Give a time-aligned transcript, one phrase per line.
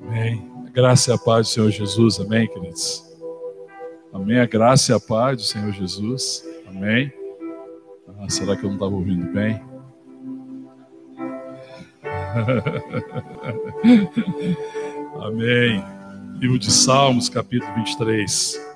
[0.00, 0.50] Amém.
[0.66, 3.04] A graça e a paz do Senhor Jesus, amém, queridos?
[4.12, 4.40] Amém.
[4.40, 7.12] A graça e a paz do Senhor Jesus, amém.
[8.18, 9.60] Ah, será que eu não estava ouvindo bem?
[15.20, 15.84] amém.
[16.38, 18.71] Livro de Salmos, capítulo 23.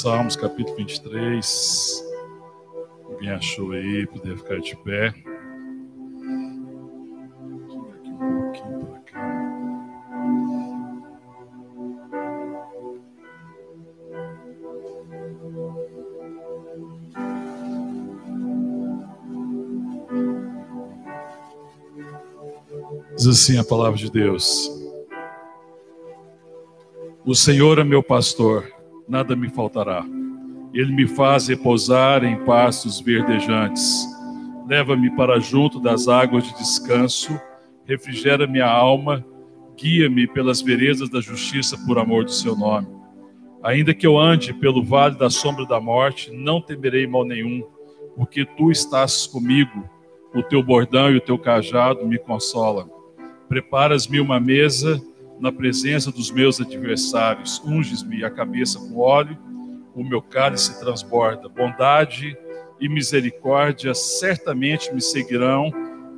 [0.00, 2.02] Salmos, capítulo 23.
[3.04, 5.12] Alguém achou aí, poder ficar de pé.
[23.14, 24.66] Diz assim a palavra de Deus:
[27.26, 28.79] O Senhor é meu pastor
[29.10, 30.04] nada me faltará.
[30.72, 34.06] Ele me faz repousar em pastos verdejantes.
[34.68, 37.38] Leva-me para junto das águas de descanso,
[37.84, 39.26] refrigera minha alma,
[39.76, 42.86] guia-me pelas veredas da justiça por amor do seu nome.
[43.64, 47.64] Ainda que eu ande pelo vale da sombra da morte, não temerei mal nenhum,
[48.16, 49.90] porque tu estás comigo.
[50.32, 52.88] O teu bordão e o teu cajado me consolam.
[53.48, 55.02] Preparas-me uma mesa
[55.40, 57.60] na presença dos meus adversários.
[57.64, 59.36] Unges-me a cabeça com óleo,
[59.94, 61.48] o meu cálice transborda.
[61.48, 62.36] Bondade
[62.78, 65.72] e misericórdia certamente me seguirão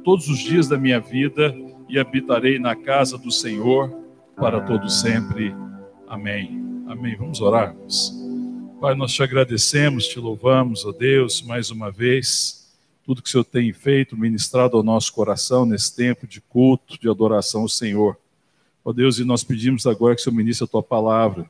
[0.05, 1.55] todos os dias da minha vida
[1.89, 3.91] e habitarei na casa do Senhor
[4.37, 5.55] para todo sempre.
[6.09, 6.61] Amém.
[6.89, 7.17] Amém.
[7.17, 7.75] Vamos orar.
[8.81, 12.69] Pai, nós te agradecemos, te louvamos, ó Deus, mais uma vez,
[13.05, 17.09] tudo que o Senhor tem feito, ministrado ao nosso coração nesse tempo de culto, de
[17.09, 18.17] adoração ao Senhor.
[18.85, 21.49] Ó oh Deus, e nós pedimos agora que o Senhor ministre a tua palavra,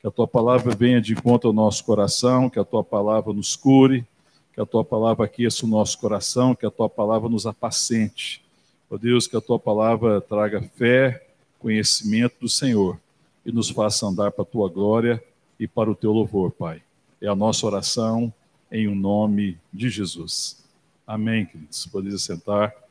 [0.00, 3.54] que a tua palavra venha de encontro ao nosso coração, que a tua palavra nos
[3.54, 4.06] cure,
[4.54, 8.42] que a tua palavra aqueça o nosso coração, que a tua palavra nos apacente.
[8.90, 11.26] Ó oh Deus, que a tua palavra traga fé,
[11.58, 12.98] conhecimento do Senhor
[13.44, 15.22] e nos faça andar para a tua glória
[15.58, 16.82] e para o teu louvor, Pai.
[17.20, 18.32] É a nossa oração
[18.70, 20.62] em o um nome de Jesus.
[21.06, 21.86] Amém, queridos.
[21.86, 22.81] Podem sentar.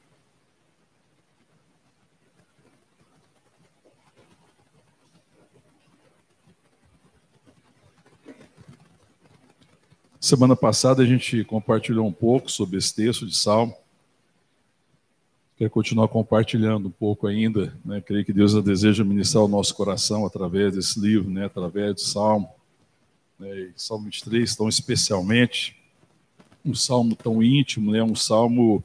[10.22, 13.76] Semana passada a gente compartilhou um pouco sobre esse texto de Salmo.
[15.58, 17.76] Quero continuar compartilhando um pouco ainda.
[17.84, 18.00] Né?
[18.02, 21.46] Creio que Deus deseja ministrar o nosso coração através desse livro, né?
[21.46, 22.48] através do Salmo.
[23.40, 23.72] Né?
[23.76, 25.76] Salmo 23, tão especialmente.
[26.64, 28.04] Um salmo tão íntimo, né?
[28.04, 28.84] um salmo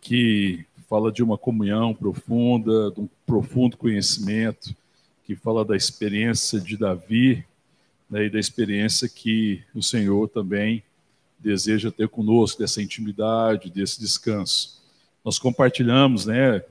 [0.00, 4.74] que fala de uma comunhão profunda, de um profundo conhecimento,
[5.24, 7.46] que fala da experiência de Davi
[8.08, 10.82] né, e da experiência que o Senhor também
[11.38, 14.82] deseja ter conosco, dessa intimidade, desse descanso.
[15.24, 16.62] Nós compartilhamos, né,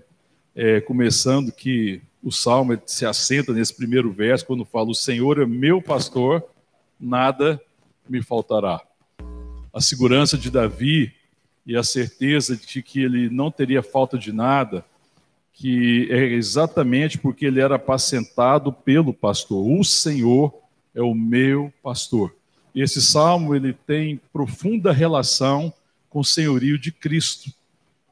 [0.56, 5.46] é, começando que o Salmo se assenta nesse primeiro verso, quando fala: O Senhor é
[5.46, 6.44] meu pastor,
[7.00, 7.62] nada
[8.10, 8.82] me faltará.
[9.72, 11.14] A segurança de Davi
[11.66, 14.86] e a certeza de que ele não teria falta de nada,
[15.52, 19.66] que é exatamente porque ele era apacentado pelo pastor.
[19.68, 20.54] O Senhor
[20.96, 22.34] é o meu pastor.
[22.74, 25.72] E esse salmo ele tem profunda relação
[26.10, 27.52] com o senhorio de Cristo.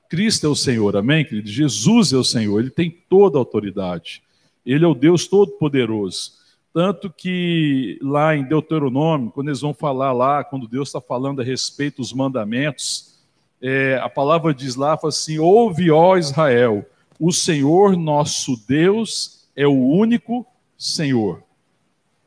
[0.09, 1.49] Cristo é o Senhor, amém, querido?
[1.49, 4.21] Jesus é o Senhor, ele tem toda a autoridade.
[4.65, 6.33] Ele é o Deus Todo-Poderoso.
[6.73, 11.43] Tanto que lá em Deuteronômio, quando eles vão falar lá, quando Deus está falando a
[11.43, 13.13] respeito dos mandamentos,
[13.61, 16.85] é, a palavra diz lá, fala assim: Ouve, ó Israel,
[17.19, 20.45] o Senhor nosso Deus é o único
[20.77, 21.43] Senhor.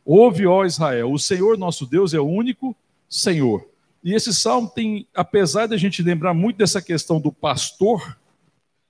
[0.09, 2.77] Ouve, ó Israel, o Senhor nosso Deus é o único
[3.09, 3.69] Senhor.
[4.05, 8.17] E esse salmo tem, apesar da gente lembrar muito dessa questão do pastor,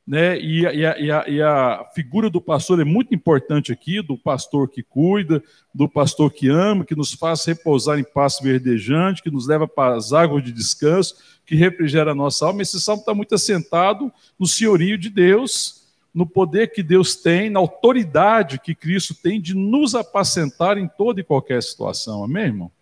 [0.07, 4.19] né, e, a, e, a, e, a, figura do pastor é muito importante aqui, do
[4.19, 5.43] pastor que cuida,
[5.75, 9.97] do pastor que ama, que nos faz repousar em passo verdejante, que nos leva para
[9.97, 11.17] as águas de descanso,
[11.47, 12.61] que refrigera a nossa alma.
[12.61, 15.76] Esse salmo está muito assentado no senhorio de Deus,
[16.17, 21.21] no poder que Deus tem, na autoridade que Cristo tem de nos apacentar em toda
[21.21, 22.25] e qualquer situação.
[22.25, 22.73] Amém, irmão?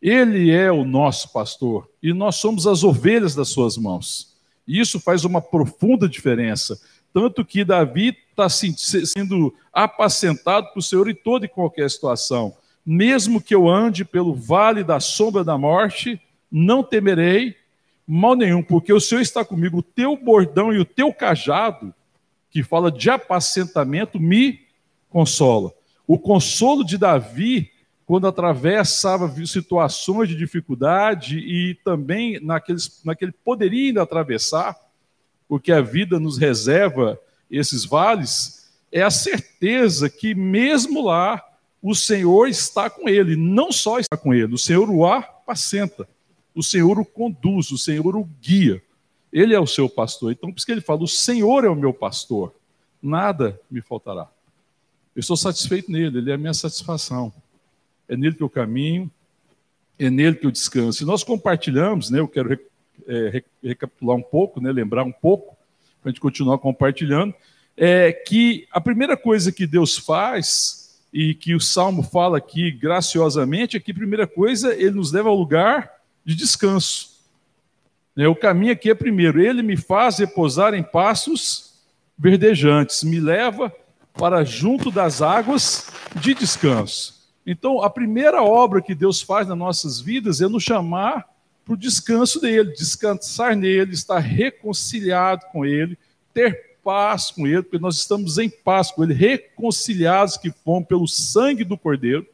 [0.00, 4.36] Ele é o nosso pastor e nós somos as ovelhas das suas mãos.
[4.68, 6.78] E isso faz uma profunda diferença,
[7.12, 12.54] Tanto que Davi está sendo apacentado por Senhor em toda e qualquer situação.
[12.84, 16.20] Mesmo que eu ande pelo vale da sombra da morte,
[16.50, 17.56] não temerei
[18.06, 19.78] mal nenhum, porque o Senhor está comigo.
[19.78, 21.94] O teu bordão e o teu cajado,
[22.50, 24.60] que fala de apacentamento, me
[25.08, 25.72] consola.
[26.06, 27.70] O consolo de Davi,
[28.06, 34.76] quando atravessava situações de dificuldade e também naqueles, naquele poderia ainda atravessar,
[35.46, 37.18] porque a vida nos reserva
[37.50, 41.42] esses vales, é a certeza que mesmo lá
[41.82, 46.08] o Senhor está com ele, não só está com ele, o Senhor o apacenta,
[46.54, 48.82] o Senhor o conduz, o Senhor o guia.
[49.32, 50.32] Ele é o seu pastor.
[50.32, 52.54] Então, por isso que ele fala: o Senhor é o meu pastor,
[53.02, 54.28] nada me faltará.
[55.14, 57.32] Eu estou satisfeito nele, ele é a minha satisfação.
[58.08, 59.10] É nele que eu caminho,
[59.98, 61.02] é nele que eu descanso.
[61.02, 62.58] E nós compartilhamos, né, eu quero
[63.06, 65.56] é, recapitular um pouco, né, lembrar um pouco,
[66.00, 67.34] para a gente continuar compartilhando,
[67.76, 70.78] é que a primeira coisa que Deus faz,
[71.12, 75.34] e que o Salmo fala aqui graciosamente, é que primeira coisa, ele nos leva ao
[75.34, 75.90] lugar
[76.24, 77.17] de descanso.
[78.26, 81.74] O caminho aqui é primeiro, ele me faz repousar em passos
[82.18, 83.72] verdejantes, me leva
[84.12, 87.18] para junto das águas de descanso.
[87.46, 91.24] Então, a primeira obra que Deus faz nas nossas vidas é nos chamar
[91.64, 95.96] para o descanso dele, descansar nele, estar reconciliado com ele,
[96.34, 101.06] ter paz com ele, porque nós estamos em paz com ele, reconciliados que fomos pelo
[101.06, 102.26] sangue do Cordeiro.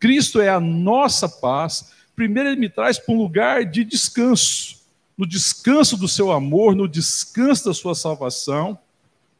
[0.00, 1.92] Cristo é a nossa paz.
[2.14, 4.77] Primeiro, ele me traz para um lugar de descanso,
[5.18, 8.78] no descanso do seu amor, no descanso da sua salvação,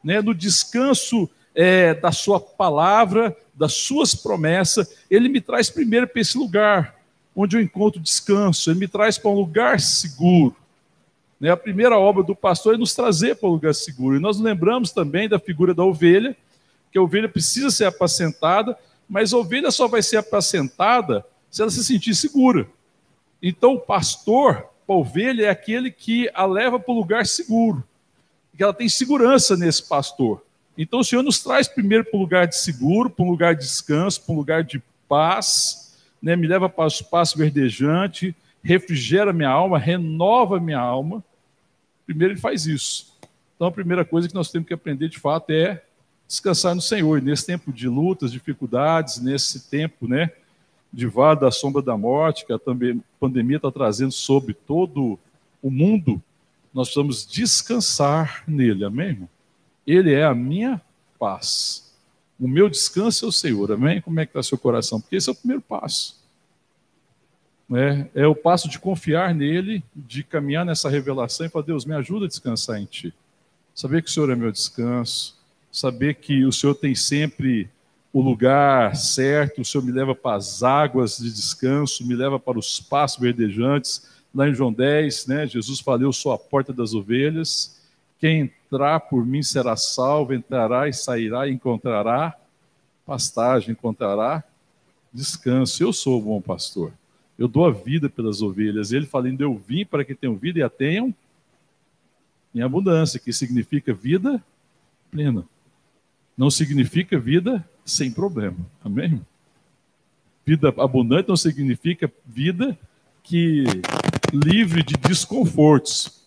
[0.03, 6.21] né, no descanso é, da sua palavra, das suas promessas, ele me traz primeiro para
[6.21, 6.99] esse lugar
[7.33, 10.55] onde eu encontro descanso, ele me traz para um lugar seguro.
[11.39, 11.49] Né?
[11.49, 14.17] A primeira obra do pastor é nos trazer para um lugar seguro.
[14.17, 16.35] E nós lembramos também da figura da ovelha,
[16.91, 18.77] que a ovelha precisa ser apacentada,
[19.07, 22.67] mas a ovelha só vai ser apacentada se ela se sentir segura.
[23.41, 27.83] Então, o pastor, a ovelha, é aquele que a leva para um lugar seguro,
[28.55, 30.43] que ela tem segurança nesse pastor.
[30.77, 33.61] Então o Senhor nos traz primeiro para um lugar de seguro, para um lugar de
[33.61, 36.35] descanso, para um lugar de paz, né?
[36.35, 41.23] me leva para o espaço verdejante, refrigera minha alma, renova minha alma.
[42.05, 43.13] Primeiro ele faz isso.
[43.55, 45.81] Então a primeira coisa que nós temos que aprender de fato é
[46.27, 47.21] descansar no Senhor.
[47.21, 50.31] Nesse tempo de lutas, dificuldades, nesse tempo né,
[50.91, 52.59] de vale da sombra da morte, que a
[53.19, 55.19] pandemia está trazendo sobre todo
[55.61, 56.21] o mundo,
[56.73, 58.83] nós precisamos descansar nele.
[58.85, 59.29] Amém, irmão?
[59.85, 60.81] Ele é a minha
[61.17, 61.93] paz.
[62.39, 63.71] O meu descanso é o Senhor.
[63.71, 64.01] Amém?
[64.01, 65.01] Como é que está seu coração?
[65.01, 66.19] Porque esse é o primeiro passo.
[67.71, 71.93] É, é o passo de confiar nele, de caminhar nessa revelação e falar, Deus, me
[71.93, 73.13] ajuda a descansar em Ti.
[73.75, 75.37] Saber que o Senhor é meu descanso,
[75.71, 77.69] saber que o Senhor tem sempre
[78.11, 82.57] o lugar certo, o Senhor me leva para as águas de descanso, me leva para
[82.57, 84.07] os passos verdejantes.
[84.33, 87.79] Lá em João 10, né, Jesus falou, eu sou a porta das ovelhas.
[88.19, 92.35] Quem entrar por mim será salvo, entrará e sairá e encontrará
[93.05, 94.43] pastagem, encontrará
[95.13, 95.81] descanso.
[95.81, 96.91] Eu sou o bom pastor.
[97.37, 98.91] Eu dou a vida pelas ovelhas.
[98.91, 101.13] Ele falando, eu vim para que tenham vida e a tenham
[102.53, 104.43] em abundância, que significa vida
[105.11, 105.45] plena.
[106.35, 108.57] Não significa vida sem problema.
[108.83, 109.21] Amém?
[110.45, 112.77] Vida abundante não significa vida
[113.23, 113.63] que
[114.33, 116.23] livre de desconfortos.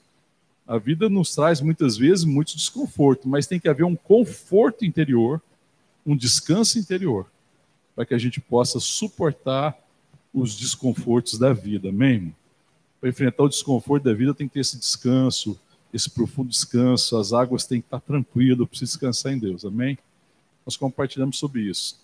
[0.66, 5.42] A vida nos traz muitas vezes muito desconforto, mas tem que haver um conforto interior,
[6.06, 7.26] um descanso interior,
[7.94, 9.76] para que a gente possa suportar
[10.32, 11.88] os desconfortos da vida.
[11.88, 12.34] Amém?
[13.00, 15.58] Para enfrentar o desconforto da vida tem que ter esse descanso,
[15.92, 19.64] esse profundo descanso, as águas têm que estar tranquilas, eu preciso descansar em Deus.
[19.64, 19.98] Amém?
[20.64, 22.00] Nós compartilhamos sobre isso.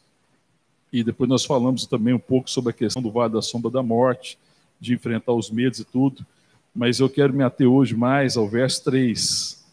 [0.92, 3.82] E depois nós falamos também um pouco sobre a questão do vale da sombra da
[3.82, 4.38] morte,
[4.80, 6.24] de enfrentar os medos e tudo
[6.78, 9.66] mas eu quero me ater hoje mais ao verso 3,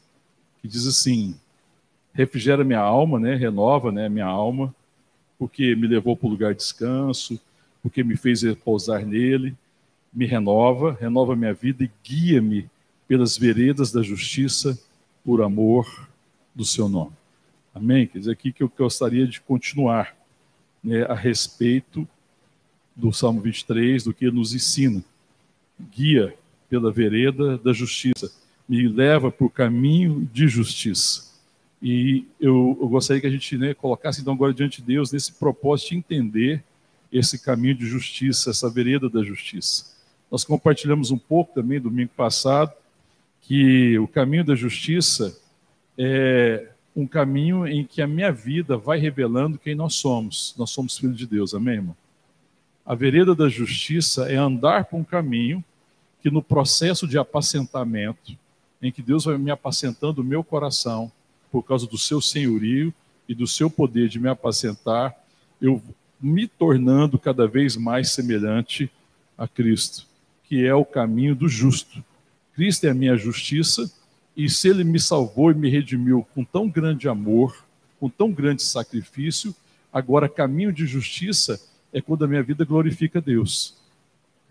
[0.60, 1.36] que diz assim:
[2.14, 3.36] refrigera minha alma, né?
[3.36, 4.10] renova né?
[4.10, 4.74] minha alma,
[5.38, 7.40] porque me levou para o lugar de descanso,
[7.84, 9.56] porque me fez repousar nele,
[10.12, 12.68] me renova, renova minha vida e guia-me
[13.08, 14.76] pelas veredas da justiça
[15.24, 16.10] por amor
[16.56, 17.14] do seu nome.
[17.76, 18.08] Amém?
[18.08, 20.16] Quer dizer, aqui que eu gostaria de continuar
[20.82, 22.08] né, a respeito
[22.96, 25.04] do Salmo 23, do que nos ensina.
[25.92, 26.34] Guia
[26.70, 28.32] pela vereda da justiça,
[28.68, 31.34] me leva por caminho de justiça.
[31.82, 35.34] E eu, eu gostaria que a gente né, colocasse então agora diante de Deus nesse
[35.34, 36.64] propósito de entender
[37.12, 39.94] esse caminho de justiça, essa vereda da justiça.
[40.32, 42.72] Nós compartilhamos um pouco também domingo passado
[43.42, 45.38] que o caminho da justiça
[45.98, 50.56] é um caminho em que a minha vida vai revelando quem nós somos.
[50.58, 51.98] Nós somos filhos de Deus, amém, irmão?
[52.86, 55.64] A vereda da justiça é andar por um caminho
[56.22, 58.38] que no processo de apacentamento,
[58.82, 61.12] em que Deus vai me apacentando o meu coração,
[61.52, 62.94] por causa do seu senhorio
[63.28, 65.16] e do seu poder de me apacentar,
[65.62, 65.82] eu
[66.22, 68.90] me tornando cada vez mais semelhante
[69.38, 70.06] a Cristo,
[70.44, 72.04] que é o caminho do justo.
[72.54, 73.92] Cristo é a minha justiça,
[74.36, 77.66] e se ele me salvou e me redimiu com tão grande amor,
[78.00, 79.56] com tão grande sacrifício,
[79.92, 81.60] agora caminho de justiça
[81.94, 83.76] é quando a minha vida glorifica Deus.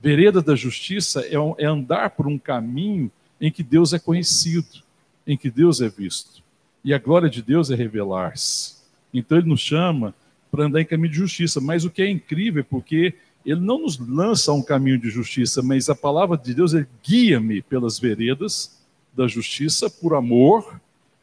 [0.00, 3.10] Vereda da justiça é, é andar por um caminho
[3.40, 4.82] em que Deus é conhecido,
[5.26, 6.42] em que Deus é visto.
[6.82, 8.76] E a glória de Deus é revelar-se.
[9.12, 10.14] Então ele nos chama
[10.50, 11.60] para andar em caminho de justiça.
[11.60, 13.14] Mas o que é incrível é porque
[13.44, 16.86] ele não nos lança a um caminho de justiça, mas a palavra de Deus é
[17.06, 18.73] guia-me pelas veredas
[19.16, 20.80] da justiça por amor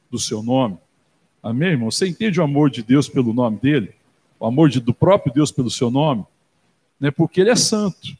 [0.10, 0.78] do seu nome.
[1.42, 1.90] Amém, irmão?
[1.90, 3.94] Você entende o amor de Deus pelo nome dele?
[4.40, 6.26] O amor de, do próprio Deus pelo seu nome?
[7.00, 7.12] Né?
[7.12, 8.16] Porque ele é santo.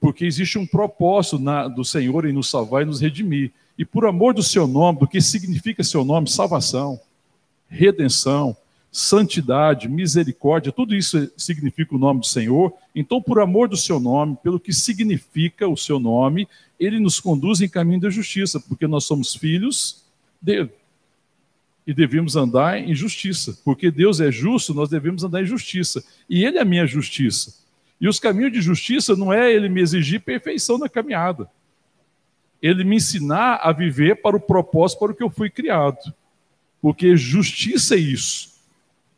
[0.00, 3.52] Porque existe um propósito na, do Senhor em nos salvar e nos redimir.
[3.78, 7.00] E por amor do seu nome, do que significa seu nome, salvação,
[7.68, 8.56] redenção,
[8.96, 12.72] santidade, misericórdia, tudo isso significa o nome do Senhor.
[12.94, 16.48] Então, por amor do seu nome, pelo que significa o seu nome,
[16.80, 20.02] ele nos conduz em caminho da justiça, porque nós somos filhos
[20.40, 20.70] dele.
[21.86, 26.02] E devemos andar em justiça, porque Deus é justo, nós devemos andar em justiça.
[26.26, 27.54] E ele é a minha justiça.
[28.00, 31.46] E os caminhos de justiça não é ele me exigir perfeição na caminhada.
[32.62, 36.14] Ele me ensinar a viver para o propósito para o que eu fui criado.
[36.80, 38.55] Porque justiça é isso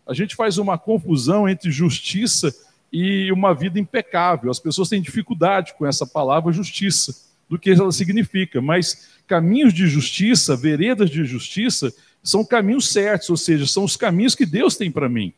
[0.08, 2.54] a gente faz uma confusão entre justiça
[2.90, 4.50] e uma vida impecável.
[4.50, 9.86] As pessoas têm dificuldade com essa palavra justiça, do que ela significa, mas caminhos de
[9.86, 14.90] justiça, veredas de justiça, são caminhos certos, ou seja, são os caminhos que Deus tem
[14.90, 15.32] para mim.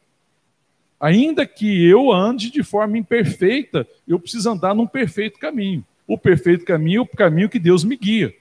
[1.01, 5.85] Ainda que eu ande de forma imperfeita, eu preciso andar num perfeito caminho.
[6.07, 8.35] O perfeito caminho é o caminho que Deus me guia.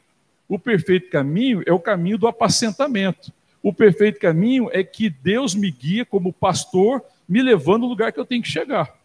[0.47, 3.31] O perfeito caminho é o caminho do apacentamento.
[3.61, 8.19] O perfeito caminho é que Deus me guia como pastor, me levando ao lugar que
[8.19, 8.97] eu tenho que chegar.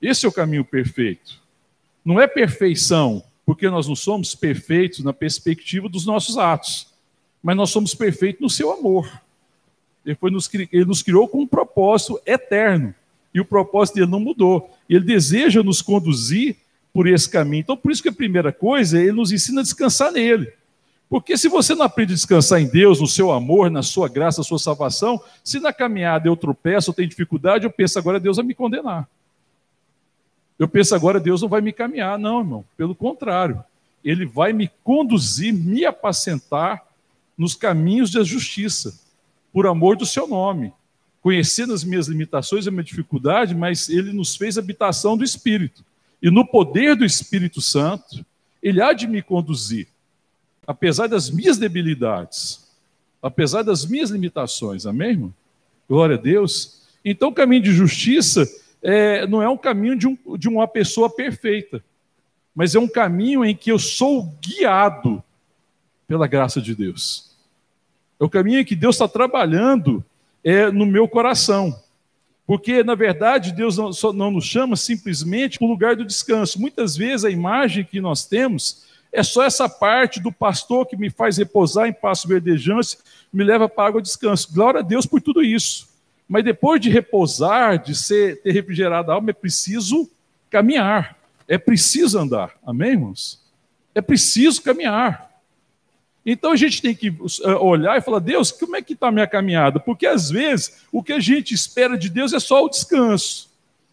[0.00, 1.40] Esse é o caminho perfeito.
[2.04, 6.92] Não é perfeição, porque nós não somos perfeitos na perspectiva dos nossos atos,
[7.42, 9.20] mas nós somos perfeitos no seu amor.
[10.04, 12.94] Ele, nos, ele nos criou com um propósito eterno,
[13.34, 14.70] e o propósito dele não mudou.
[14.88, 16.56] Ele deseja nos conduzir
[16.92, 17.60] por esse caminho.
[17.60, 20.52] Então, por isso que a primeira coisa, ele nos ensina a descansar nele.
[21.12, 24.40] Porque se você não aprende a descansar em Deus, no seu amor, na sua graça,
[24.40, 28.38] na sua salvação, se na caminhada eu tropeço, eu tenho dificuldade, eu penso agora Deus
[28.38, 29.06] vai me condenar.
[30.58, 32.64] Eu penso agora Deus não vai me caminhar, não, irmão.
[32.78, 33.62] Pelo contrário,
[34.02, 36.82] Ele vai me conduzir, me apacentar
[37.36, 38.98] nos caminhos da justiça,
[39.52, 40.72] por amor do Seu nome,
[41.20, 45.84] conhecendo as minhas limitações, a minha dificuldade, mas Ele nos fez habitação do Espírito.
[46.22, 48.24] E no poder do Espírito Santo,
[48.62, 49.91] Ele há de me conduzir
[50.66, 52.68] apesar das minhas debilidades,
[53.22, 55.34] apesar das minhas limitações, amém, irmão?
[55.88, 56.82] Glória a Deus.
[57.04, 58.48] Então, o caminho de justiça
[58.82, 61.82] é, não é um caminho de, um, de uma pessoa perfeita,
[62.54, 65.22] mas é um caminho em que eu sou guiado
[66.06, 67.36] pela graça de Deus.
[68.20, 70.04] É o caminho em que Deus está trabalhando
[70.44, 71.78] é, no meu coração.
[72.46, 76.60] Porque, na verdade, Deus não, não nos chama simplesmente para o lugar do descanso.
[76.60, 81.10] Muitas vezes a imagem que nós temos é só essa parte do pastor que me
[81.10, 82.96] faz repousar em passo verdejante,
[83.30, 84.52] me leva para água de descanso.
[84.52, 85.88] Glória a Deus por tudo isso.
[86.26, 90.10] Mas depois de repousar, de ser, ter refrigerado a alma, é preciso
[90.48, 91.18] caminhar.
[91.46, 92.54] É preciso andar.
[92.64, 93.38] Amém, irmãos?
[93.94, 95.30] É preciso caminhar.
[96.24, 99.12] Então a gente tem que eh, olhar e falar: Deus, como é que está a
[99.12, 99.78] minha caminhada?
[99.78, 103.50] Porque às vezes o que a gente espera de Deus é só o descanso,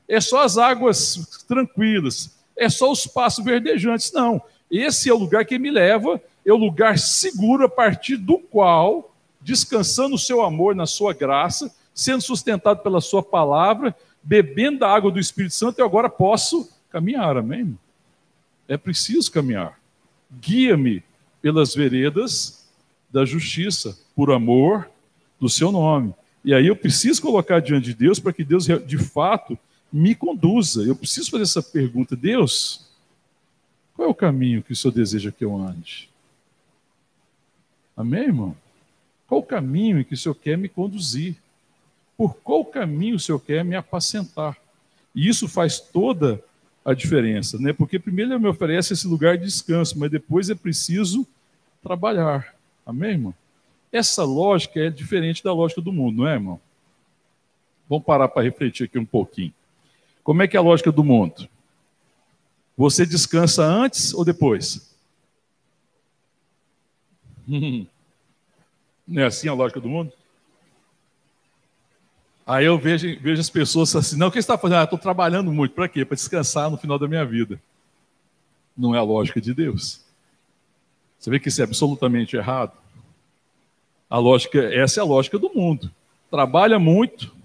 [0.07, 4.13] é só as águas tranquilas, é só os passos verdejantes.
[4.13, 4.41] Não.
[4.69, 9.15] Esse é o lugar que me leva, é o lugar seguro a partir do qual,
[9.41, 15.11] descansando o seu amor na sua graça, sendo sustentado pela sua palavra, bebendo da água
[15.11, 17.77] do Espírito Santo, eu agora posso caminhar, amém?
[18.67, 19.79] É preciso caminhar.
[20.39, 21.03] Guia-me
[21.41, 22.67] pelas veredas
[23.11, 24.89] da justiça, por amor
[25.39, 26.13] do seu nome.
[26.43, 29.57] E aí eu preciso colocar diante de Deus para que Deus de fato
[29.91, 30.83] me conduza.
[30.83, 32.88] Eu preciso fazer essa pergunta: Deus,
[33.99, 36.09] qual é o caminho que o Senhor deseja que eu ande?
[37.97, 38.55] Amém, irmão?
[39.27, 41.35] Qual o caminho que o Senhor quer me conduzir?
[42.15, 44.55] Por qual caminho o Senhor quer me apacentar?
[45.13, 46.41] E isso faz toda
[46.85, 47.73] a diferença, né?
[47.73, 51.27] Porque primeiro ele me oferece esse lugar de descanso, mas depois é preciso
[51.83, 52.55] trabalhar.
[52.85, 53.33] Amém, irmão?
[53.91, 56.57] Essa lógica é diferente da lógica do mundo, não é, irmão?
[57.89, 59.53] Vamos parar para refletir aqui um pouquinho.
[60.23, 61.49] Como é que é a lógica do mundo?
[62.79, 64.95] Você descansa antes ou depois?
[67.45, 70.13] Não é assim a lógica do mundo?
[72.47, 74.79] Aí eu vejo, vejo as pessoas assim, não, o que você está fazendo?
[74.79, 75.75] Ah, estou trabalhando muito.
[75.75, 76.05] Para quê?
[76.05, 77.61] Para descansar no final da minha vida.
[78.77, 80.01] Não é a lógica de Deus.
[81.19, 82.71] Você vê que isso é absolutamente errado.
[84.09, 85.91] A lógica, essa é a lógica do mundo.
[86.31, 87.35] Trabalha muito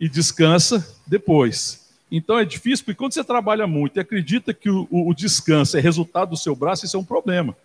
[0.00, 1.83] e descansa depois.
[2.16, 5.76] Então é difícil, porque quando você trabalha muito e acredita que o, o, o descanso
[5.76, 7.56] é resultado do seu braço, isso é um problema.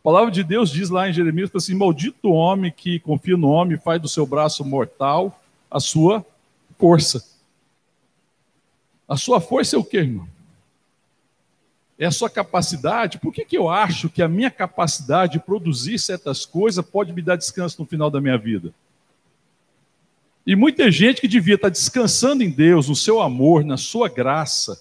[0.00, 3.76] A palavra de Deus diz lá em Jeremias assim: Maldito homem que confia no homem
[3.76, 6.24] faz do seu braço mortal a sua
[6.78, 7.26] força.
[9.08, 10.28] A sua força é o que, irmão?
[11.98, 13.18] é a sua capacidade.
[13.18, 17.22] Por que, que eu acho que a minha capacidade de produzir certas coisas pode me
[17.22, 18.72] dar descanso no final da minha vida?
[20.46, 24.80] E muita gente que devia estar descansando em Deus, no seu amor, na sua graça,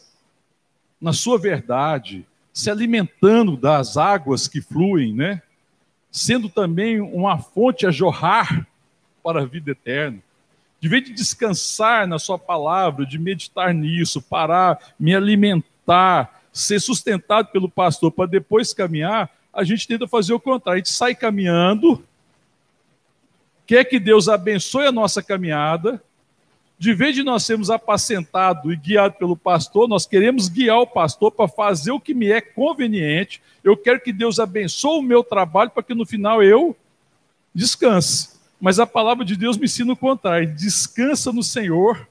[1.01, 5.41] na sua verdade, se alimentando das águas que fluem, né?
[6.11, 8.67] Sendo também uma fonte a jorrar
[9.23, 10.19] para a vida eterna.
[10.79, 17.47] De vez de descansar na sua palavra, de meditar nisso, parar, me alimentar, ser sustentado
[17.47, 20.75] pelo pastor para depois caminhar, a gente tenta fazer o contrário.
[20.75, 22.05] A gente sai caminhando,
[23.65, 26.01] quer que Deus abençoe a nossa caminhada.
[26.77, 31.31] De vez de nós sermos apacentados e guiados pelo pastor, nós queremos guiar o pastor
[31.31, 33.41] para fazer o que me é conveniente.
[33.63, 36.75] Eu quero que Deus abençoe o meu trabalho para que no final eu
[37.53, 38.35] descanse.
[38.59, 42.07] Mas a palavra de Deus me ensina o contrário: descansa no Senhor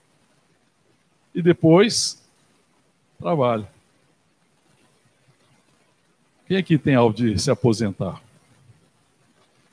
[1.34, 2.22] e depois
[3.18, 3.68] trabalha.
[6.46, 8.22] Quem aqui tem alvo de se aposentar?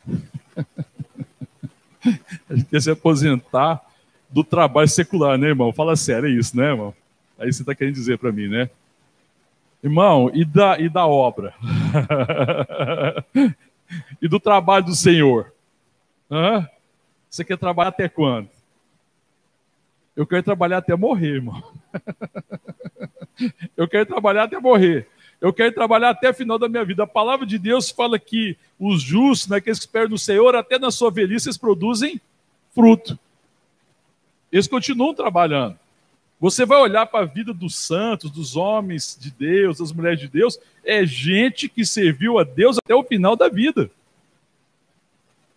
[2.50, 3.82] A gente quer se aposentar
[4.30, 5.74] do trabalho secular, né, irmão?
[5.74, 6.94] Fala sério, é isso, né, irmão?
[7.38, 8.70] Aí você está querendo dizer para mim, né?
[9.84, 11.54] Irmão, e da, e da obra?
[14.22, 15.52] e do trabalho do Senhor?
[16.30, 16.68] Hã?
[17.30, 18.48] Você quer trabalhar até quando?
[20.16, 21.64] Eu quero trabalhar até morrer, irmão.
[23.76, 25.08] Eu quero trabalhar até morrer.
[25.42, 27.04] Eu quero trabalhar até o final da minha vida.
[27.04, 30.78] A palavra de Deus fala que os justos, né, aqueles que esperam no Senhor, até
[30.78, 32.22] na sua velhice, eles produzem
[32.76, 33.18] fruto.
[34.52, 35.80] Eles continuam trabalhando.
[36.40, 40.28] Você vai olhar para a vida dos santos, dos homens de Deus, das mulheres de
[40.28, 43.90] Deus, é gente que serviu a Deus até o final da vida.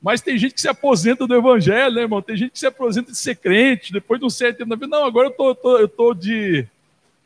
[0.01, 2.21] Mas tem gente que se aposenta do evangelho, né, irmão?
[2.21, 4.87] Tem gente que se aposenta de ser crente, depois de um certo tempo da vida.
[4.87, 6.67] Não, agora eu tô, tô, eu tô de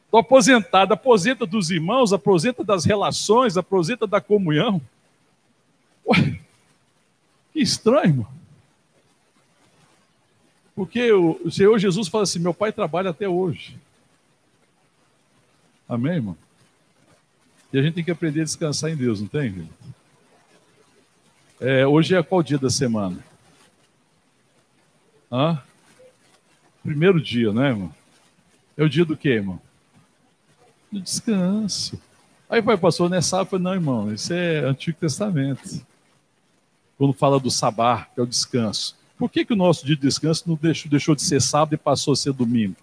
[0.09, 4.81] Estou aposentado, aposenta dos irmãos, aposenta das relações, aposenta da comunhão.
[6.07, 6.41] Ué,
[7.53, 8.29] que estranho, irmão.
[10.75, 13.79] Porque o Senhor Jesus fala assim: meu pai trabalha até hoje.
[15.87, 16.37] Amém, irmão?
[17.71, 19.69] E a gente tem que aprender a descansar em Deus, não tem,
[21.61, 23.23] É, hoje é qual dia da semana?
[25.31, 25.63] Hã?
[26.83, 27.95] Primeiro dia, né, irmão?
[28.75, 29.61] É o dia do quê, irmão?
[30.91, 32.01] Do descanso.
[32.49, 33.59] Aí vai pastor, não é sábado?
[33.59, 35.87] Não, irmão, isso é Antigo Testamento.
[36.97, 38.97] Quando fala do sabá, que é o descanso.
[39.19, 41.79] Por que, que o nosso dia de descanso não deixou, deixou de ser sábado e
[41.79, 42.77] passou a ser domingo?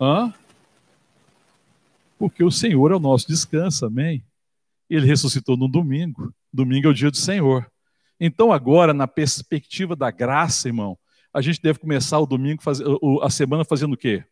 [0.00, 0.32] Hã?
[2.18, 4.24] Porque o Senhor é o nosso descanso, amém?
[4.88, 6.32] Ele ressuscitou no domingo.
[6.52, 7.66] Domingo é o dia do Senhor.
[8.18, 10.96] Então, agora, na perspectiva da graça, irmão,
[11.32, 12.62] a gente deve começar o domingo,
[13.22, 14.24] a semana fazendo o quê?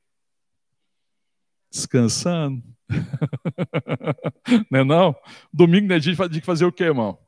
[1.73, 2.63] Descansando.
[4.71, 5.17] não é não?
[5.51, 7.19] Domingo é dia de fazer o quê, irmão?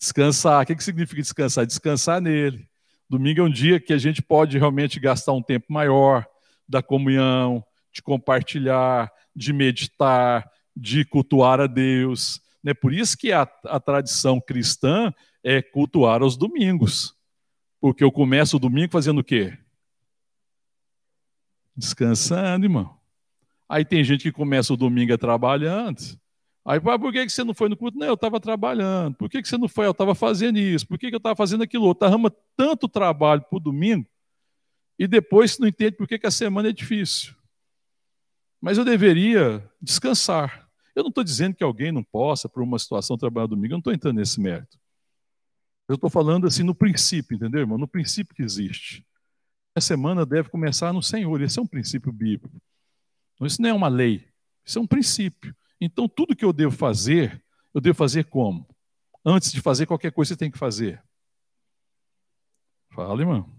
[0.00, 0.64] Descansar.
[0.64, 1.64] O que, que significa descansar?
[1.64, 2.68] Descansar nele.
[3.08, 6.26] Domingo é um dia que a gente pode realmente gastar um tempo maior
[6.68, 12.40] da comunhão, de compartilhar, de meditar, de cultuar a Deus.
[12.64, 12.74] Né?
[12.74, 17.14] Por isso que a, a tradição cristã é cultuar aos domingos.
[17.80, 19.56] Porque eu começo o domingo fazendo o quê?
[21.76, 23.01] Descansando, irmão.
[23.72, 25.96] Aí tem gente que começa o domingo trabalhando.
[26.62, 27.96] Aí, por que você não foi no culto?
[27.96, 29.14] Não, eu estava trabalhando.
[29.14, 29.86] Por que você não foi?
[29.86, 30.86] Eu estava fazendo isso.
[30.86, 32.06] Por que eu estava fazendo aquilo outro?
[32.06, 34.06] Arrama tanto trabalho para o domingo
[34.98, 37.34] e depois não entende por que a semana é difícil.
[38.60, 40.68] Mas eu deveria descansar.
[40.94, 43.68] Eu não estou dizendo que alguém não possa, por uma situação, trabalhar domingo.
[43.68, 44.78] Eu não estou entrando nesse mérito.
[45.88, 47.78] Eu estou falando assim no princípio, entendeu, irmão?
[47.78, 49.02] No princípio que existe.
[49.74, 51.40] A semana deve começar no Senhor.
[51.40, 52.60] Esse é um princípio bíblico.
[53.42, 54.28] Então, isso não é uma lei,
[54.64, 55.52] isso é um princípio.
[55.80, 57.42] Então, tudo que eu devo fazer,
[57.74, 58.64] eu devo fazer como?
[59.24, 61.02] Antes de fazer qualquer coisa, você tem que fazer.
[62.90, 63.52] Fala, irmão.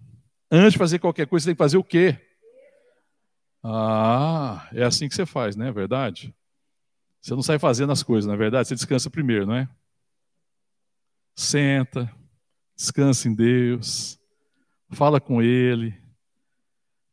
[0.50, 2.18] Antes de fazer qualquer coisa, você tem que fazer o quê?
[3.62, 5.68] Ah, é assim que você faz, né?
[5.68, 6.34] É verdade?
[7.20, 8.70] Você não sai fazendo as coisas, na é verdade?
[8.70, 9.68] Você descansa primeiro, não é?
[11.36, 12.10] Senta,
[12.74, 14.18] descansa em Deus,
[14.92, 15.94] fala com Ele,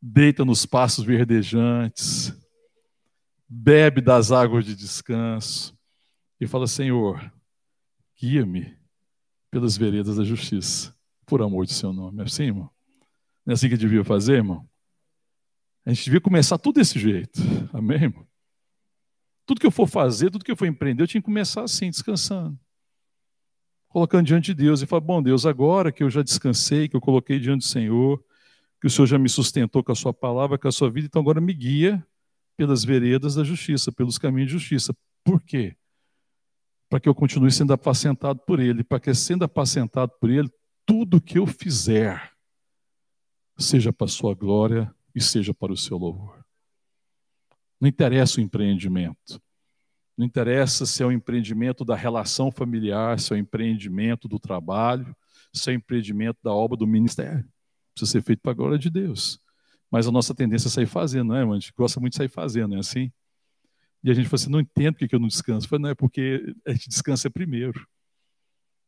[0.01, 2.33] deita nos passos verdejantes,
[3.53, 5.77] bebe das águas de descanso
[6.39, 7.31] e fala: Senhor,
[8.17, 8.77] guia-me
[9.49, 12.21] pelas veredas da justiça, por amor de Seu nome.
[12.21, 12.69] É assim, irmão?
[13.45, 14.67] Não é assim que devia fazer, irmão?
[15.85, 17.41] A gente devia começar tudo desse jeito.
[17.73, 18.25] Amém, irmão?
[19.45, 21.89] Tudo que eu for fazer, tudo que eu for empreender, eu tinha que começar assim,
[21.89, 22.57] descansando.
[23.89, 27.01] Colocando diante de Deus e falar: Bom, Deus, agora que eu já descansei, que eu
[27.01, 28.23] coloquei diante do Senhor,
[28.79, 31.21] que o Senhor já me sustentou com a Sua palavra, com a Sua vida, então
[31.21, 32.01] agora me guia
[32.61, 34.95] pelas veredas da justiça, pelos caminhos de justiça.
[35.23, 35.75] Por quê?
[36.87, 40.47] Para que eu continue sendo apacentado por Ele, para que sendo apacentado por Ele,
[40.85, 42.31] tudo que eu fizer
[43.57, 46.45] seja para a Sua glória e seja para o Seu louvor.
[47.79, 49.41] Não interessa o empreendimento.
[50.15, 55.15] Não interessa se é o empreendimento da relação familiar, se é o empreendimento do trabalho,
[55.51, 57.49] se é o empreendimento da obra do ministério.
[57.95, 59.40] Precisa ser feito para a glória de Deus.
[59.91, 61.43] Mas a nossa tendência é sair fazendo, não é?
[61.43, 63.11] A gente gosta muito de sair fazendo, é assim?
[64.03, 65.67] E a gente fala assim, não entendo por que eu não descanso.
[65.69, 67.85] Eu não, é porque a gente descansa primeiro.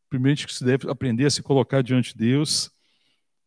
[0.10, 2.72] Primeiro a gente deve aprender a se colocar diante de Deus,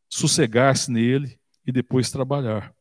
[0.08, 2.74] sossegar-se nele e depois trabalhar.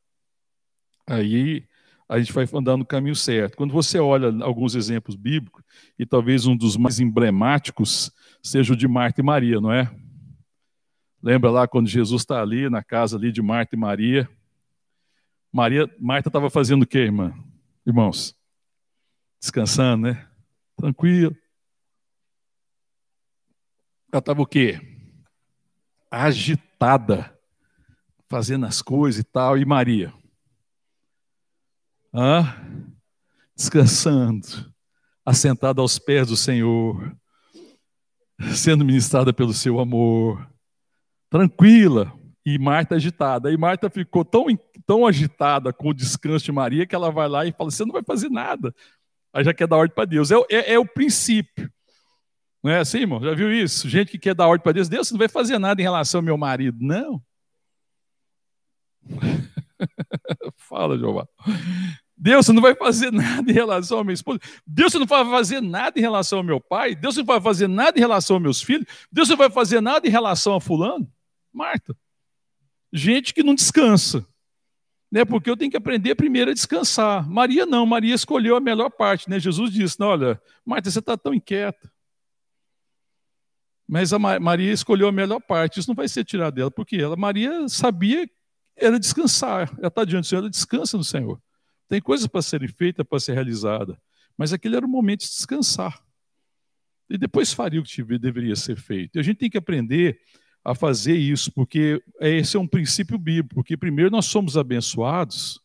[1.08, 1.66] Aí
[2.08, 3.58] a gente vai andar no caminho certo.
[3.58, 5.64] Quando você olha alguns exemplos bíblicos,
[5.98, 8.12] e talvez um dos mais emblemáticos
[8.44, 9.90] seja o de Marta e Maria, não é?
[11.22, 14.30] Lembra lá quando Jesus está ali na casa ali de Marta e Maria?
[15.56, 17.34] Maria, Marta estava fazendo o quê, irmã?
[17.88, 18.36] Irmãos,
[19.39, 20.28] descansando, né?
[20.76, 21.34] Tranquilo.
[24.12, 24.82] Ela estava o quê?
[26.12, 27.34] Agitada,
[28.28, 29.58] fazendo as coisas e tal.
[29.58, 30.13] E Maria?
[32.12, 32.58] ah,
[33.56, 34.74] descansando,
[35.26, 37.15] assentada aos pés do Senhor,
[38.56, 40.46] sendo ministrada pelo seu amor,
[41.30, 42.13] tranquila,
[42.45, 43.51] e Marta agitada.
[43.51, 44.45] E Marta ficou tão,
[44.86, 47.93] tão agitada com o descanso de Maria que ela vai lá e fala: Você não
[47.93, 48.73] vai fazer nada.
[49.34, 50.31] Aí já quer dar ordem para Deus.
[50.31, 51.69] É, é, é, o princípio.
[52.63, 53.21] Não é assim, irmão?
[53.21, 53.89] Já viu isso?
[53.89, 54.88] Gente que quer dar ordem para Deus.
[54.88, 56.77] Deus, você não vai fazer nada em relação ao meu marido.
[56.79, 57.21] Não.
[60.55, 61.27] Fala, Jeová.
[62.17, 64.39] Deus, você não vai fazer nada em relação à minha esposa.
[64.65, 66.95] Deus, você não vai fazer nada em relação ao meu pai.
[66.95, 68.86] Deus, você não vai fazer nada em relação aos meus filhos.
[69.12, 71.08] Deus, você não vai fazer nada em relação a fulano.
[71.53, 71.95] Marta.
[72.95, 74.25] Gente que não descansa.
[75.12, 75.25] Né?
[75.25, 77.29] Porque eu tenho que aprender primeiro a descansar.
[77.29, 79.29] Maria não, Maria escolheu a melhor parte.
[79.29, 79.38] Né?
[79.38, 81.91] Jesus disse: olha, Marta, você está tão inquieta.
[83.86, 85.79] Mas a Maria escolheu a melhor parte.
[85.79, 88.27] Isso não vai ser tirado dela, porque ela, Maria sabia
[88.77, 89.73] era descansar.
[89.77, 91.41] Ela está diante do Senhor, ela descansa no Senhor.
[91.89, 94.01] Tem coisas para serem feitas, para ser realizada,
[94.38, 96.01] mas aquele era o momento de descansar.
[97.10, 99.17] E depois faria o que deveria ser feito.
[99.17, 100.19] E a gente tem que aprender
[100.65, 105.62] a fazer isso, porque esse é um princípio bíblico, porque primeiro nós somos abençoados,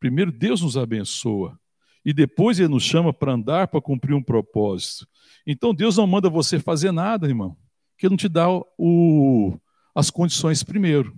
[0.00, 1.60] primeiro Deus nos abençoa,
[2.02, 5.06] e depois Ele nos chama para andar, para cumprir um propósito.
[5.46, 7.54] Então Deus não manda você fazer nada, irmão,
[7.98, 8.48] que não te dá
[8.78, 9.58] o,
[9.94, 11.14] as condições primeiro.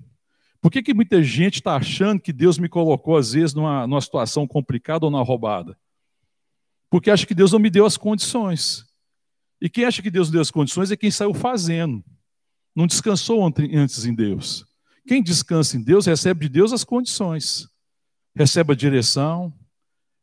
[0.61, 4.01] Por que, que muita gente está achando que Deus me colocou, às vezes, numa, numa
[4.01, 5.79] situação complicada ou na roubada?
[6.91, 8.85] Porque acha que Deus não me deu as condições.
[9.61, 12.05] E quem acha que Deus deu as condições é quem saiu fazendo.
[12.75, 14.65] Não descansou antes em Deus.
[15.07, 17.69] Quem descansa em Deus recebe de Deus as condições.
[18.35, 19.53] Recebe a direção,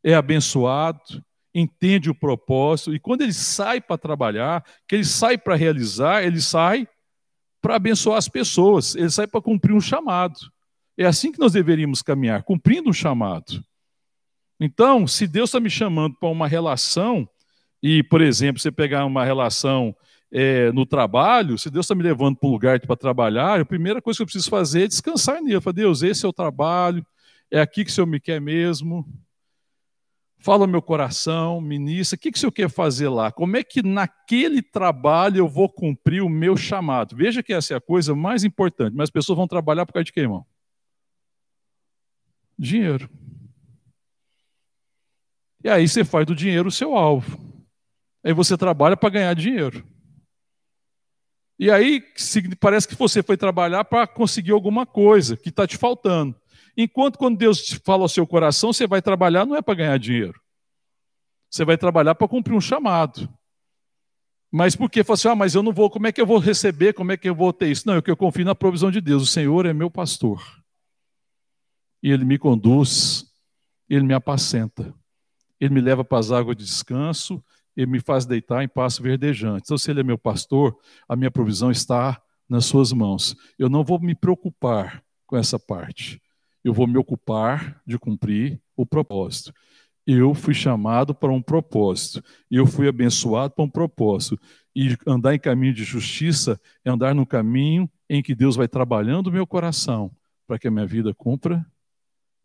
[0.03, 5.55] é abençoado, entende o propósito, e quando ele sai para trabalhar, que ele sai para
[5.55, 6.87] realizar, ele sai
[7.61, 10.39] para abençoar as pessoas, ele sai para cumprir um chamado.
[10.97, 13.63] É assim que nós deveríamos caminhar, cumprindo um chamado.
[14.59, 17.29] Então, se Deus está me chamando para uma relação,
[17.81, 19.95] e, por exemplo, você pegar uma relação
[20.31, 24.01] é, no trabalho, se Deus está me levando para um lugar para trabalhar, a primeira
[24.01, 25.59] coisa que eu preciso fazer é descansar nele.
[25.61, 27.05] Falo, Deus, esse é o trabalho,
[27.51, 29.05] é aqui que o Senhor me quer mesmo,
[30.41, 33.29] Fala meu coração, ministra, o que, que o senhor quer fazer lá?
[33.29, 37.13] Como é que naquele trabalho eu vou cumprir o meu chamado?
[37.13, 40.05] Veja que essa é a coisa mais importante, mas as pessoas vão trabalhar por causa
[40.05, 40.45] de quê, irmão?
[42.57, 43.09] Dinheiro.
[45.61, 47.37] E aí você faz do dinheiro o seu alvo.
[48.23, 49.85] Aí você trabalha para ganhar dinheiro.
[51.59, 52.01] E aí
[52.57, 56.33] parece que você foi trabalhar para conseguir alguma coisa que está te faltando.
[56.77, 59.99] Enquanto quando Deus te fala ao seu coração, você vai trabalhar não é para ganhar
[59.99, 60.39] dinheiro.
[61.49, 63.27] Você vai trabalhar para cumprir um chamado.
[64.49, 65.03] Mas por que?
[65.03, 67.17] Fala assim, ah, mas eu não vou, como é que eu vou receber, como é
[67.17, 67.85] que eu vou ter isso?
[67.85, 69.23] Não, é que eu confio na provisão de Deus.
[69.23, 70.41] O Senhor é meu pastor.
[72.01, 73.25] E Ele me conduz,
[73.89, 74.93] Ele me apacenta.
[75.59, 77.43] Ele me leva para as águas de descanso,
[77.75, 79.63] Ele me faz deitar em passo verdejante.
[79.65, 80.77] Então, se Ele é meu pastor,
[81.07, 83.35] a minha provisão está nas suas mãos.
[83.57, 86.21] Eu não vou me preocupar com essa parte.
[86.63, 89.53] Eu vou me ocupar de cumprir o propósito.
[90.05, 92.23] Eu fui chamado para um propósito.
[92.49, 94.39] Eu fui abençoado para um propósito.
[94.75, 99.27] E andar em caminho de justiça é andar no caminho em que Deus vai trabalhando
[99.27, 100.11] o meu coração
[100.47, 101.63] para que a minha vida cumpra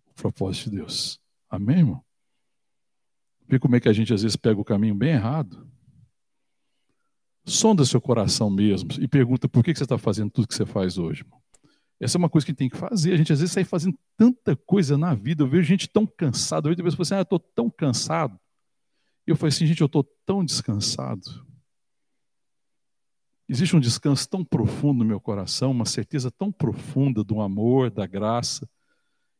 [0.06, 1.18] o propósito de Deus.
[1.48, 2.04] Amém, irmão?
[3.46, 5.66] Vê como é que a gente às vezes pega o caminho bem errado.
[7.46, 10.96] Sonda seu coração mesmo e pergunta por que você está fazendo tudo que você faz
[10.96, 11.24] hoje.
[12.00, 13.12] Essa é uma coisa que tem que fazer.
[13.12, 15.42] A gente às vezes sai fazendo tanta coisa na vida.
[15.42, 16.68] Eu vejo gente tão cansada.
[16.68, 18.38] Eu vejo assim, ah, eu estou tão cansado.
[19.26, 21.22] E eu falei assim, gente, eu estou tão descansado.
[23.48, 28.06] Existe um descanso tão profundo no meu coração, uma certeza tão profunda do amor, da
[28.06, 28.68] graça,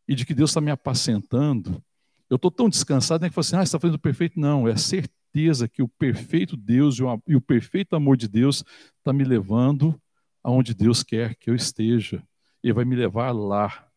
[0.07, 1.83] e de que Deus está me apacentando.
[2.29, 4.39] Eu estou tão descansado, né, que você assim, ah, você está fazendo o perfeito.
[4.39, 8.65] Não, é a certeza que o perfeito Deus e o perfeito amor de Deus
[8.99, 10.01] está me levando
[10.43, 12.23] aonde Deus quer que eu esteja.
[12.63, 13.89] Ele vai me levar lá.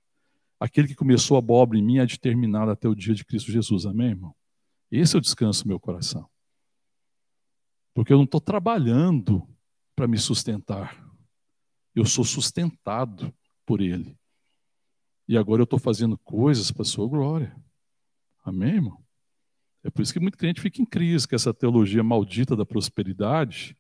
[0.59, 3.51] Aquele que começou a boa obra em mim é determinado até o dia de Cristo
[3.51, 3.85] Jesus.
[3.85, 4.35] Amém, irmão?
[4.91, 6.27] Esse é o descanso do meu coração.
[7.93, 9.47] Porque eu não estou trabalhando
[9.95, 11.03] para me sustentar.
[11.95, 13.33] Eu sou sustentado
[13.65, 14.17] por Ele.
[15.27, 17.55] E agora eu estou fazendo coisas para a sua glória.
[18.47, 19.03] Amém, irmão?
[19.83, 23.77] É por isso que muito crente fica em crise com essa teologia maldita da prosperidade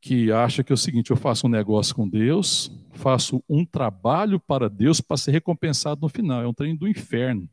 [0.00, 4.40] que acha que é o seguinte: eu faço um negócio com Deus, faço um trabalho
[4.40, 6.42] para Deus para ser recompensado no final.
[6.42, 7.46] É um treino do inferno.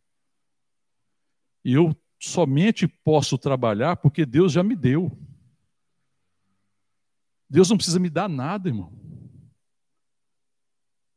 [1.65, 5.11] E eu somente posso trabalhar porque Deus já me deu.
[7.49, 8.93] Deus não precisa me dar nada, irmão.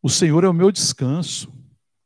[0.02, 1.53] O Senhor é o meu descanso.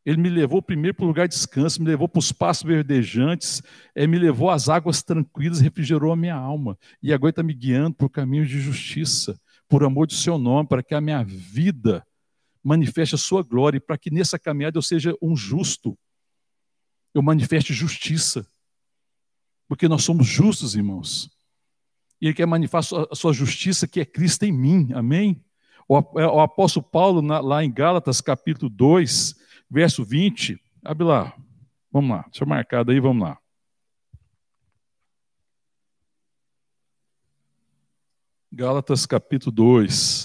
[0.08, 3.60] Ele me levou primeiro para o lugar de descanso, me levou para os passos verdejantes,
[3.94, 6.78] é, me levou às águas tranquilas, refrigerou a minha alma.
[7.02, 10.82] E agora está me guiando por caminhos de justiça, por amor do seu nome, para
[10.82, 12.06] que a minha vida
[12.64, 15.94] manifeste a sua glória para que nessa caminhada eu seja um justo,
[17.12, 18.46] eu manifeste justiça.
[19.68, 21.30] Porque nós somos justos, irmãos.
[22.18, 24.88] E Ele quer manifestar a sua justiça, que é Cristo em mim.
[24.94, 25.44] Amém?
[25.86, 29.37] O é, apóstolo Paulo, lá em Gálatas, capítulo 2,
[29.70, 30.60] verso 20.
[30.84, 31.34] Abre lá.
[31.90, 32.22] Vamos lá.
[32.24, 33.38] Deixa eu marcar daí, vamos lá.
[38.50, 40.17] Gálatas capítulo 2.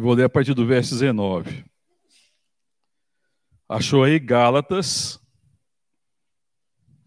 [0.00, 1.62] Vou ler a partir do verso 19.
[3.68, 5.20] Achou aí Gálatas,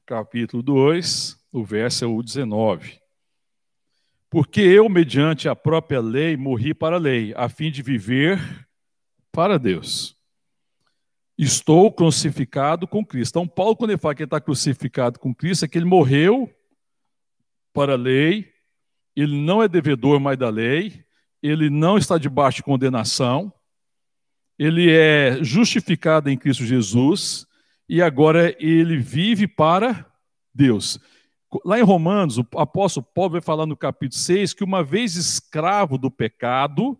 [0.06, 3.00] capítulo 2, o verso é o 19.
[4.30, 8.40] Porque eu, mediante a própria lei, morri para a lei, a fim de viver
[9.32, 10.16] para Deus.
[11.36, 13.40] Estou crucificado com Cristo.
[13.40, 16.48] Então, Paulo, quando ele fala que ele está crucificado com Cristo, é que ele morreu
[17.74, 18.54] para a lei,
[19.16, 21.04] ele não é devedor mais da lei,
[21.44, 23.52] ele não está debaixo de condenação,
[24.58, 27.46] ele é justificado em Cristo Jesus
[27.90, 30.10] e agora ele vive para
[30.56, 30.98] Deus.
[31.66, 35.98] Lá em Romanos, o apóstolo Paulo vai falar no capítulo 6 que uma vez escravo
[35.98, 36.98] do pecado,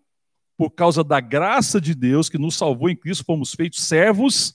[0.56, 4.54] por causa da graça de Deus que nos salvou em Cristo, fomos feitos servos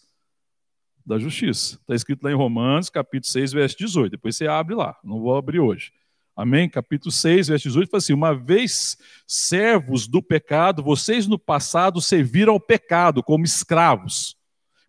[1.03, 1.77] da justiça.
[1.81, 4.11] Está escrito lá em Romanos, capítulo 6, verso 18.
[4.11, 5.91] Depois você abre lá, não vou abrir hoje.
[6.39, 6.69] Amém?
[6.69, 8.97] Capítulo 6, verso 18, fala assim: Uma vez
[9.27, 14.37] servos do pecado, vocês no passado serviram ao pecado como escravos,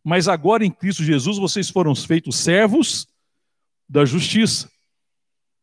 [0.04, 3.08] mas agora em Cristo Jesus vocês foram feitos servos
[3.88, 4.70] da justiça.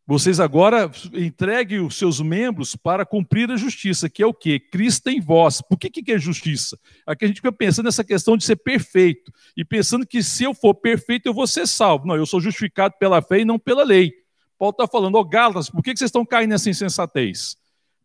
[0.06, 4.60] Vocês agora entreguem os seus membros para cumprir a justiça, que é o quê?
[4.60, 5.62] Cristo em vós.
[5.62, 6.78] Por que, que é justiça?
[7.06, 10.54] Aqui a gente fica pensando nessa questão de ser perfeito, e pensando que se eu
[10.54, 12.06] for perfeito eu vou ser salvo.
[12.06, 14.27] Não, eu sou justificado pela fé e não pela lei.
[14.58, 17.56] Paulo está falando, ô oh, Gálatas, por que vocês estão caindo nessa insensatez?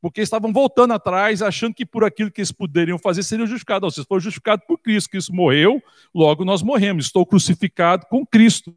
[0.00, 3.94] Porque estavam voltando atrás, achando que por aquilo que eles poderiam fazer seriam justificados.
[3.94, 5.80] Vocês foram justificados por Cristo, Cristo morreu,
[6.14, 7.06] logo nós morremos.
[7.06, 8.76] Estou crucificado com Cristo.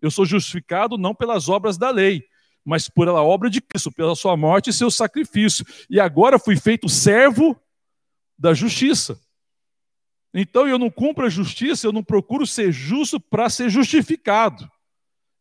[0.00, 2.22] Eu sou justificado não pelas obras da lei,
[2.64, 5.64] mas pela obra de Cristo, pela sua morte e seu sacrifício.
[5.88, 7.58] E agora fui feito servo
[8.38, 9.18] da justiça.
[10.34, 14.70] Então eu não cumpro a justiça, eu não procuro ser justo para ser justificado.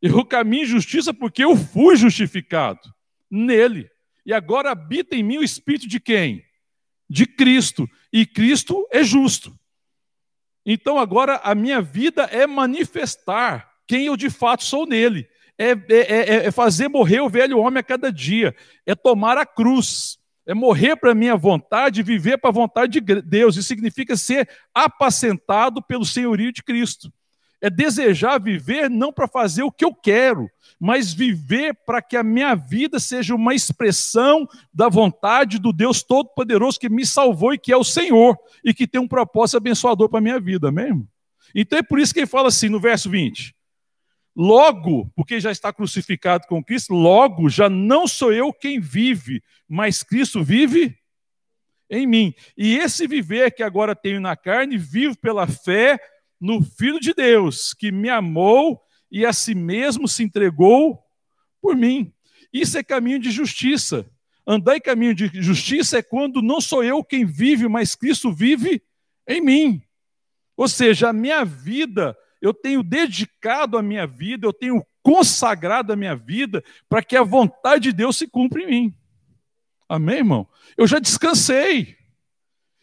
[0.01, 2.81] Eu caminho em justiça porque eu fui justificado
[3.29, 3.89] nele.
[4.25, 6.43] E agora habita em mim o espírito de quem?
[7.09, 7.87] De Cristo.
[8.11, 9.57] E Cristo é justo.
[10.65, 15.27] Então agora a minha vida é manifestar quem eu de fato sou nele.
[15.57, 18.55] É, é, é, é fazer morrer o velho homem a cada dia.
[18.85, 20.17] É tomar a cruz.
[20.45, 23.55] É morrer para a minha vontade, viver para a vontade de Deus.
[23.55, 27.13] Isso significa ser apacentado pelo senhorio de Cristo.
[27.61, 32.23] É desejar viver não para fazer o que eu quero, mas viver para que a
[32.23, 37.71] minha vida seja uma expressão da vontade do Deus Todo-Poderoso que me salvou e que
[37.71, 41.07] é o Senhor e que tem um propósito abençoador para a minha vida, mesmo.
[41.53, 43.55] Então é por isso que ele fala assim no verso 20:
[44.35, 50.01] Logo, porque já está crucificado com Cristo, logo já não sou eu quem vive, mas
[50.01, 50.97] Cristo vive
[51.89, 52.33] em mim.
[52.57, 55.99] E esse viver que agora tenho na carne, vivo pela fé
[56.41, 60.99] no Filho de Deus, que me amou e a si mesmo se entregou
[61.61, 62.11] por mim.
[62.51, 64.09] Isso é caminho de justiça.
[64.45, 68.81] Andar em caminho de justiça é quando não sou eu quem vive, mas Cristo vive
[69.27, 69.81] em mim.
[70.57, 75.95] Ou seja, a minha vida, eu tenho dedicado a minha vida, eu tenho consagrado a
[75.95, 78.95] minha vida para que a vontade de Deus se cumpra em mim.
[79.87, 80.47] Amém, irmão?
[80.75, 82.00] Eu já descansei.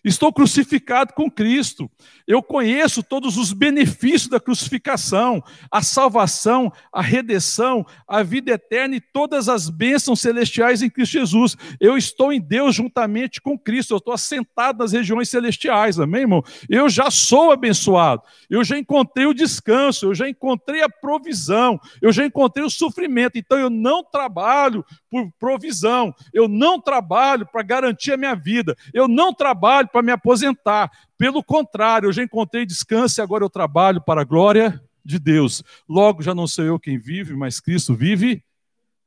[0.05, 1.91] Estou crucificado com Cristo.
[2.27, 9.01] Eu conheço todos os benefícios da crucificação, a salvação, a redenção, a vida eterna e
[9.01, 11.57] todas as bênçãos celestiais em Cristo Jesus.
[11.81, 13.93] Eu estou em Deus juntamente com Cristo.
[13.93, 16.45] Eu estou assentado nas regiões celestiais, amém, irmão?
[16.69, 18.23] Eu já sou abençoado.
[18.49, 23.39] Eu já encontrei o descanso, eu já encontrei a provisão, eu já encontrei o sofrimento.
[23.39, 29.09] Então eu não trabalho por provisão, eu não trabalho para garantir a minha vida, eu
[29.09, 30.91] não trabalho para me aposentar.
[31.17, 35.63] Pelo contrário, eu já encontrei descanso e agora eu trabalho para a glória de Deus.
[35.89, 38.45] Logo, já não sou eu quem vive, mas Cristo vive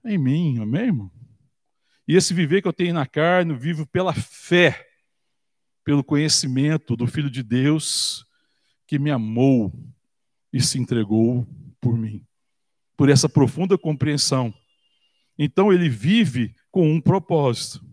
[0.04, 1.12] em mim, amém, irmão?
[2.08, 4.88] E esse viver que eu tenho na carne, eu vivo pela fé,
[5.84, 8.26] pelo conhecimento do Filho de Deus
[8.88, 9.72] que me amou
[10.52, 11.48] e se entregou
[11.80, 12.26] por mim.
[12.98, 14.54] Por essa profunda compreensão.
[15.38, 17.86] Então ele vive com um propósito.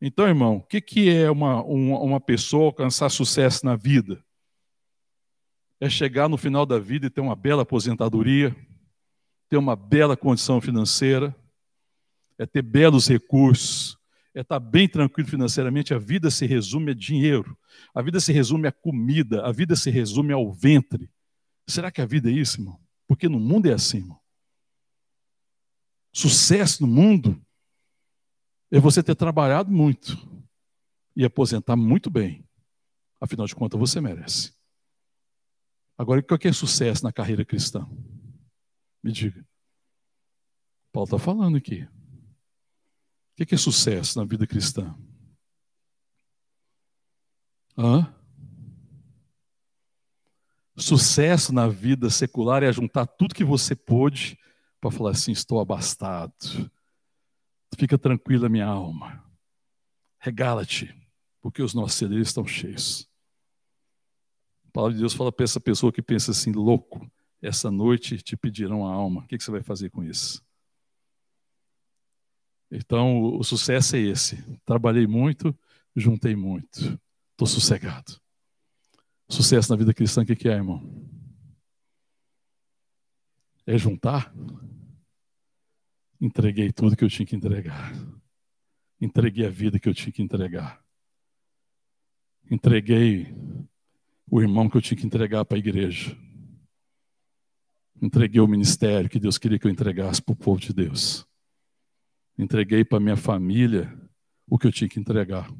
[0.00, 4.22] Então, irmão, o que, que é uma, uma, uma pessoa alcançar sucesso na vida?
[5.80, 8.54] É chegar no final da vida e ter uma bela aposentadoria,
[9.48, 11.34] ter uma bela condição financeira,
[12.38, 13.96] é ter belos recursos,
[14.34, 15.94] é estar bem tranquilo financeiramente.
[15.94, 17.56] A vida se resume a dinheiro,
[17.94, 21.10] a vida se resume a comida, a vida se resume ao ventre.
[21.66, 22.78] Será que a vida é isso, irmão?
[23.08, 24.20] Porque no mundo é assim, irmão.
[26.12, 27.40] Sucesso no mundo
[28.76, 30.18] é você ter trabalhado muito
[31.16, 32.46] e aposentar muito bem.
[33.18, 34.52] Afinal de contas, você merece.
[35.96, 37.88] Agora, o que é sucesso na carreira cristã?
[39.02, 39.42] Me diga.
[40.92, 41.88] Paulo está falando aqui.
[43.40, 44.94] O que é sucesso na vida cristã?
[47.78, 48.14] Hã?
[50.76, 54.38] Sucesso na vida secular é juntar tudo que você pôde
[54.78, 56.70] para falar assim: estou abastado,
[57.74, 59.24] Fica tranquila, minha alma.
[60.18, 60.94] Regala-te,
[61.40, 63.08] porque os nossos celeiros estão cheios.
[64.68, 68.36] A palavra de Deus fala para essa pessoa que pensa assim, louco, essa noite te
[68.36, 69.22] pedirão a alma.
[69.22, 70.44] O que você vai fazer com isso?
[72.70, 74.42] Então, o sucesso é esse.
[74.64, 75.56] Trabalhei muito,
[75.94, 76.98] juntei muito.
[77.32, 78.20] Estou sossegado.
[79.28, 80.82] Sucesso na vida cristã, o que é, irmão?
[83.66, 84.32] É juntar?
[86.20, 87.92] Entreguei tudo que eu tinha que entregar.
[89.00, 90.82] Entreguei a vida que eu tinha que entregar.
[92.50, 93.34] Entreguei
[94.30, 96.16] o irmão que eu tinha que entregar para a igreja.
[98.00, 101.26] Entreguei o ministério que Deus queria que eu entregasse para o povo de Deus.
[102.38, 103.98] Entreguei para minha família
[104.46, 105.50] o que eu tinha que entregar.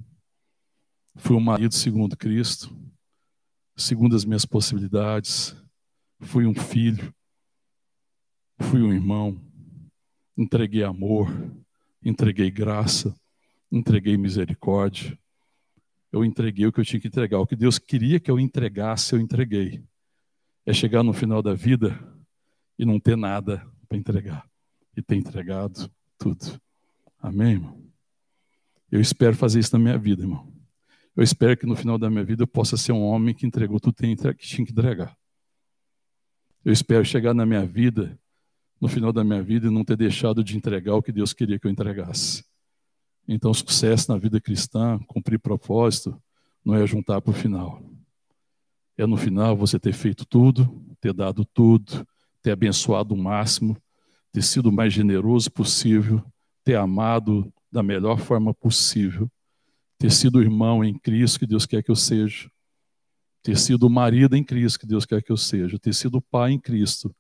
[1.17, 2.77] Fui um marido segundo Cristo,
[3.75, 5.57] segundo as minhas possibilidades.
[6.21, 7.15] Fui um filho.
[8.59, 9.41] Fui um irmão
[10.37, 11.29] entreguei amor,
[12.03, 13.15] entreguei graça,
[13.71, 15.19] entreguei misericórdia.
[16.13, 17.39] Eu entreguei o que eu tinha que entregar.
[17.39, 19.83] O que Deus queria que eu entregasse, eu entreguei.
[20.65, 21.99] É chegar no final da vida
[22.79, 24.49] e não ter nada para entregar.
[24.97, 26.61] E ter entregado tudo.
[27.19, 27.83] Amém, irmão?
[28.91, 30.53] Eu espero fazer isso na minha vida, irmão.
[31.17, 33.81] Eu espero que no final da minha vida eu possa ser um homem que entregou
[33.81, 35.17] tudo que tinha que entregar.
[36.65, 38.19] Eu espero chegar na minha vida
[38.81, 41.59] no final da minha vida e não ter deixado de entregar o que Deus queria
[41.59, 42.45] que eu entregasse.
[43.27, 46.21] Então, sucesso na vida cristã, cumprir propósito,
[46.65, 47.83] não é juntar para o final,
[48.97, 52.07] é no final você ter feito tudo, ter dado tudo,
[52.43, 53.77] ter abençoado o máximo,
[54.33, 56.23] ter sido o mais generoso possível,
[56.65, 59.31] ter amado da melhor forma possível,
[59.99, 62.51] ter sido irmão em Cristo que Deus quer que eu seja,
[63.43, 66.59] ter sido marido em Cristo que Deus quer que eu seja, ter sido pai em
[66.59, 67.15] Cristo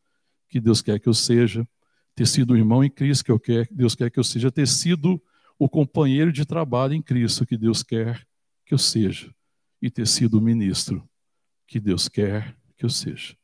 [0.48, 1.66] que Deus quer que eu seja,
[2.14, 5.22] ter sido irmão em Cristo que eu quer, Deus quer que eu seja, ter sido
[5.58, 8.26] o companheiro de trabalho em Cristo que Deus quer
[8.64, 9.32] que eu seja,
[9.80, 11.08] e ter sido o ministro
[11.66, 13.36] que Deus quer que eu seja.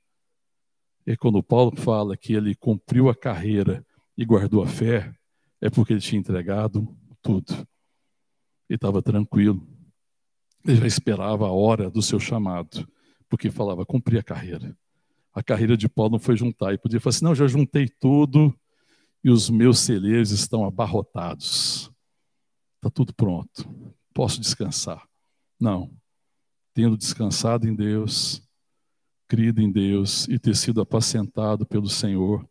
[1.07, 3.85] E quando Paulo fala que ele cumpriu a carreira
[4.17, 5.13] e guardou a fé,
[5.61, 6.89] é porque ele tinha entregado
[7.21, 7.53] tudo.
[8.69, 9.67] Ele estava tranquilo.
[10.65, 12.89] Ele já esperava a hora do seu chamado,
[13.29, 14.77] porque falava, cumprir a carreira.
[15.35, 16.69] A carreira de Paulo não foi juntar.
[16.69, 18.55] Ele podia falar assim, não, já juntei tudo
[19.25, 21.91] e os meus celeiros estão abarrotados.
[22.77, 23.65] Está tudo pronto.
[24.13, 25.07] Posso descansar.
[25.59, 25.91] Não.
[26.75, 28.43] Tendo descansado em Deus,
[29.29, 32.47] crido em Deus e ter sido apacentado pelo Senhor,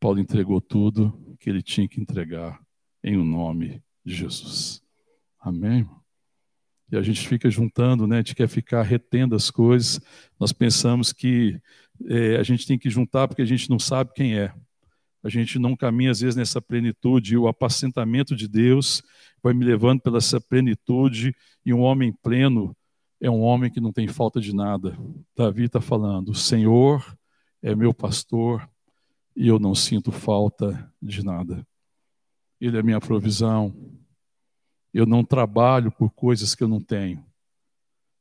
[0.00, 2.60] Paulo entregou tudo que ele tinha que entregar
[3.02, 4.82] em o nome de Jesus.
[5.40, 5.88] Amém?
[6.90, 8.16] E a gente fica juntando, né?
[8.16, 10.00] A gente quer ficar retendo as coisas.
[10.40, 11.60] Nós pensamos que
[12.06, 14.52] é, a gente tem que juntar porque a gente não sabe quem é.
[15.22, 17.36] A gente não caminha, às vezes, nessa plenitude.
[17.36, 19.02] O apacentamento de Deus
[19.42, 21.34] vai me levando pela essa plenitude.
[21.64, 22.76] E um homem pleno
[23.20, 24.96] é um homem que não tem falta de nada.
[25.36, 27.16] Davi está falando: o Senhor
[27.62, 28.68] é meu pastor
[29.34, 31.66] e eu não sinto falta de nada.
[32.60, 33.74] Ele é minha provisão,
[34.92, 37.24] eu não trabalho por coisas que eu não tenho.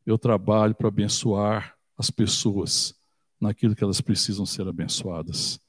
[0.06, 2.96] Eu trabalho para abençoar as pessoas
[3.40, 5.60] naquilo que elas precisam ser abençoadas.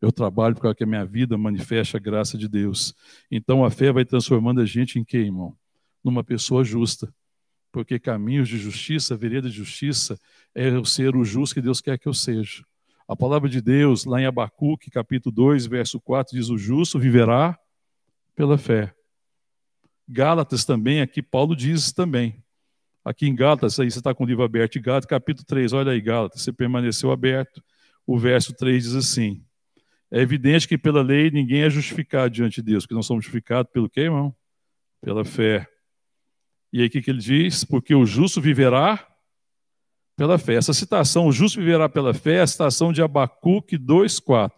[0.00, 2.92] Eu trabalho para que a minha vida manifeste a graça de Deus.
[3.30, 5.56] Então a fé vai transformando a gente em quem, irmão?
[6.02, 7.14] Numa pessoa justa.
[7.70, 10.18] Porque caminhos de justiça, vereda de justiça,
[10.54, 12.64] é eu ser o justo que Deus quer que eu seja.
[13.06, 17.58] A palavra de Deus, lá em Abacuque, capítulo 2, verso 4, diz: O justo viverá
[18.34, 18.94] pela fé.
[20.08, 22.42] Gálatas também, aqui Paulo diz também.
[23.04, 26.00] Aqui em Gálatas, aí você está com o livro aberto, Gálatas capítulo 3, olha aí,
[26.00, 27.62] Gálatas, você permaneceu aberto.
[28.06, 29.44] O verso 3 diz assim:
[30.10, 33.70] É evidente que pela lei ninguém é justificado diante de Deus, porque nós somos justificados
[33.72, 34.34] pelo quê, irmão?
[35.00, 35.66] Pela fé.
[36.72, 37.64] E aí o que, que ele diz?
[37.64, 39.06] Porque o justo viverá
[40.16, 40.54] pela fé.
[40.54, 44.52] Essa citação, o justo viverá pela fé, é a citação de Abacuque 2,4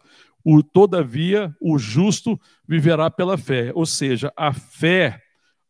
[0.45, 2.39] o todavia o justo
[2.69, 3.73] viverá pela fé.
[3.75, 5.19] Ou seja, a fé,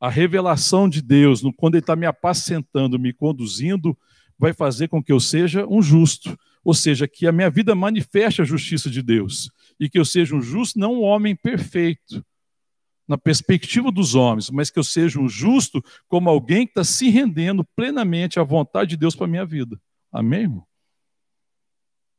[0.04, 3.96] a revelação de Deus, quando Ele está me apacentando, me conduzindo,
[4.38, 6.38] vai fazer com que eu seja um justo.
[6.62, 9.50] Ou seja, que a minha vida manifeste a justiça de Deus.
[9.80, 12.22] E que eu seja um justo, não um homem perfeito,
[13.08, 17.08] na perspectiva dos homens, mas que eu seja um justo como alguém que está se
[17.08, 19.80] rendendo plenamente à vontade de Deus para a minha vida.
[20.12, 20.44] Amém?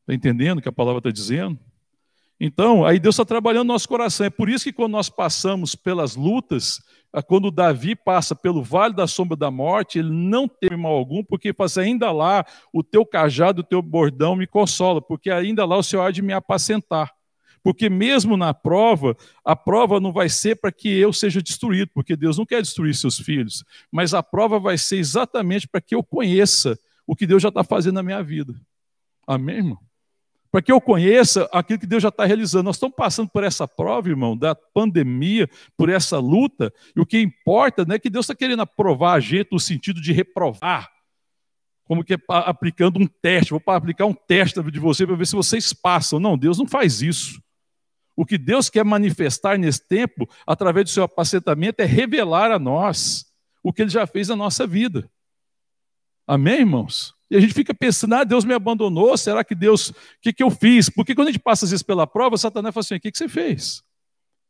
[0.01, 1.59] Está entendendo o que a palavra está dizendo?
[2.39, 4.25] Então, aí Deus está trabalhando no nosso coração.
[4.25, 6.81] É por isso que quando nós passamos pelas lutas,
[7.21, 11.53] quando Davi passa pelo vale da sombra da morte, ele não teve mal algum, porque
[11.53, 15.77] fala assim, ainda lá o teu cajado, o teu bordão me consola, porque ainda lá
[15.77, 17.11] o Senhor há de me apacentar.
[17.63, 22.15] Porque mesmo na prova, a prova não vai ser para que eu seja destruído, porque
[22.15, 26.03] Deus não quer destruir seus filhos, mas a prova vai ser exatamente para que eu
[26.03, 28.53] conheça o que Deus já está fazendo na minha vida.
[29.25, 29.79] Amém, irmão?
[30.55, 32.63] Para que eu conheça aquilo que Deus já está realizando.
[32.63, 37.19] Nós estamos passando por essa prova, irmão, da pandemia, por essa luta, e o que
[37.19, 40.89] importa né, é que Deus está querendo aprovar a gente no sentido de reprovar,
[41.83, 45.35] como que é aplicando um teste, vou aplicar um teste de você para ver se
[45.35, 46.21] vocês passam.
[46.21, 47.37] Não, Deus não faz isso.
[48.15, 53.25] O que Deus quer manifestar nesse tempo, através do seu apacentamento, é revelar a nós
[53.61, 55.11] o que Ele já fez na nossa vida.
[56.25, 57.14] Amém, irmãos?
[57.29, 60.43] E a gente fica pensando, ah, Deus me abandonou, será que Deus, o que, que
[60.43, 60.89] eu fiz?
[60.89, 63.17] Porque quando a gente passa às vezes pela prova, Satanás fala assim, o que, que
[63.17, 63.83] você fez?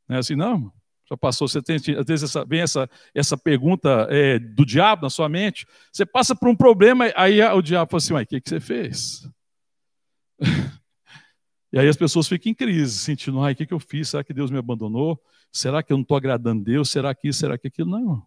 [0.08, 0.72] Não é assim, não?
[1.10, 5.10] Já passou, você tem, às vezes essa, vem essa, essa pergunta é, do diabo na
[5.10, 8.50] sua mente, você passa por um problema, aí o diabo fala assim, o que, que
[8.50, 9.30] você fez?
[11.72, 14.10] e aí as pessoas ficam em crise, sentindo, ai, o que, que eu fiz?
[14.10, 15.22] Será que Deus me abandonou?
[15.52, 16.90] Será que eu não estou agradando Deus?
[16.90, 17.92] Será que isso, será que aquilo?
[17.92, 18.26] Não.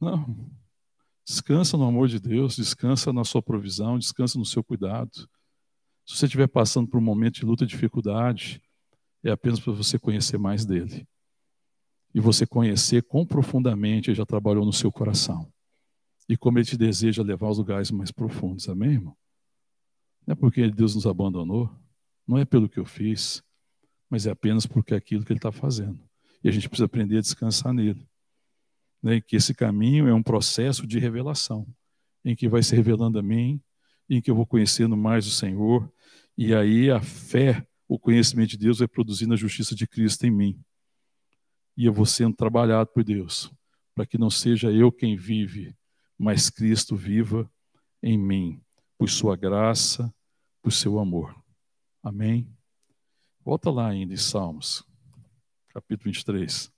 [0.00, 0.61] Não.
[1.24, 5.28] Descansa no amor de Deus, descansa na sua provisão, descansa no seu cuidado.
[6.04, 8.60] Se você estiver passando por um momento de luta e dificuldade,
[9.22, 11.06] é apenas para você conhecer mais dele.
[12.12, 15.50] E você conhecer quão profundamente ele já trabalhou no seu coração.
[16.28, 18.68] E como ele te deseja levar aos lugares mais profundos.
[18.68, 19.16] Amém, irmão?
[20.26, 21.70] Não é porque Deus nos abandonou,
[22.26, 23.42] não é pelo que eu fiz,
[24.10, 25.98] mas é apenas porque é aquilo que ele está fazendo.
[26.42, 28.06] E a gente precisa aprender a descansar nele
[29.02, 31.66] né, que esse caminho é um processo de revelação,
[32.24, 33.60] em que vai se revelando a mim
[34.08, 35.90] em que eu vou conhecendo mais o Senhor,
[36.36, 40.30] e aí a fé, o conhecimento de Deus vai produzindo a justiça de Cristo em
[40.30, 40.62] mim.
[41.76, 43.50] E eu vou sendo trabalhado por Deus,
[43.94, 45.74] para que não seja eu quem vive,
[46.18, 47.50] mas Cristo viva
[48.02, 48.62] em mim,
[48.98, 50.12] por sua graça,
[50.62, 51.34] por seu amor.
[52.02, 52.54] Amém?
[53.44, 54.84] Volta lá ainda em Salmos,
[55.68, 56.70] capítulo 23.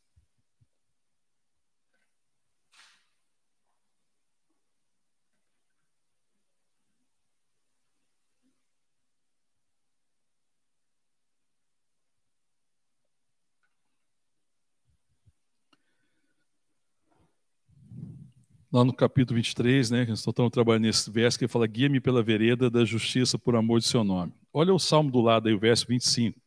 [18.75, 22.01] Lá no capítulo 23, né, que nós estamos trabalhando nesse verso, que ele fala: guia-me
[22.01, 24.33] pela vereda da justiça por amor de seu nome.
[24.53, 26.41] Olha o salmo do lado aí, o verso 25,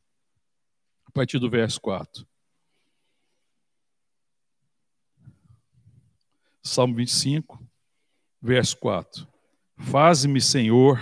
[1.06, 2.28] a partir do verso 4.
[6.62, 7.66] Salmo 25,
[8.42, 9.26] verso 4.
[9.78, 11.00] Faze-me, Senhor,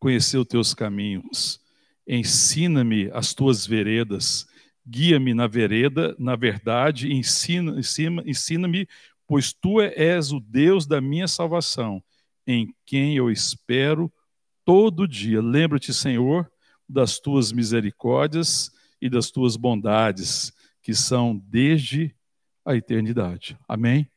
[0.00, 1.60] conhecer os teus caminhos,
[2.08, 4.48] ensina-me as tuas veredas,
[4.84, 8.66] guia-me na vereda, na verdade, ensina-me ensina, ensina
[9.26, 12.02] pois tu és o Deus da minha salvação,
[12.46, 14.12] em quem eu espero
[14.64, 15.40] todo dia.
[15.40, 16.50] Lembra-te, Senhor,
[16.88, 18.70] das tuas misericórdias
[19.00, 20.52] e das tuas bondades,
[20.82, 22.14] que são desde
[22.64, 23.58] a eternidade.
[23.68, 24.08] Amém?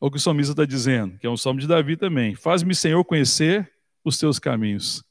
[0.00, 2.34] Olha o que o salmista está dizendo, que é um salmo de Davi também.
[2.34, 3.70] Faz-me, Senhor, conhecer
[4.04, 5.04] os teus caminhos.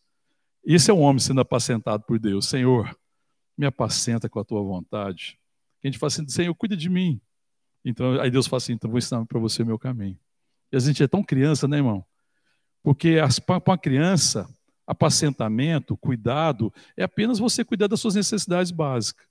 [0.66, 2.48] Isso é um homem sendo apacentado por Deus.
[2.48, 2.98] Senhor,
[3.58, 5.38] me apacenta com a tua vontade.
[5.84, 7.20] A gente fala assim, Senhor, cuida de mim.
[7.90, 10.20] Então, aí Deus fala assim: então vou ensinar para você o meu caminho.
[10.72, 12.06] E a gente é tão criança, né, irmão?
[12.84, 13.16] Porque
[13.46, 14.50] para uma criança,
[14.86, 19.26] apacentamento, cuidado, é apenas você cuidar das suas necessidades básicas.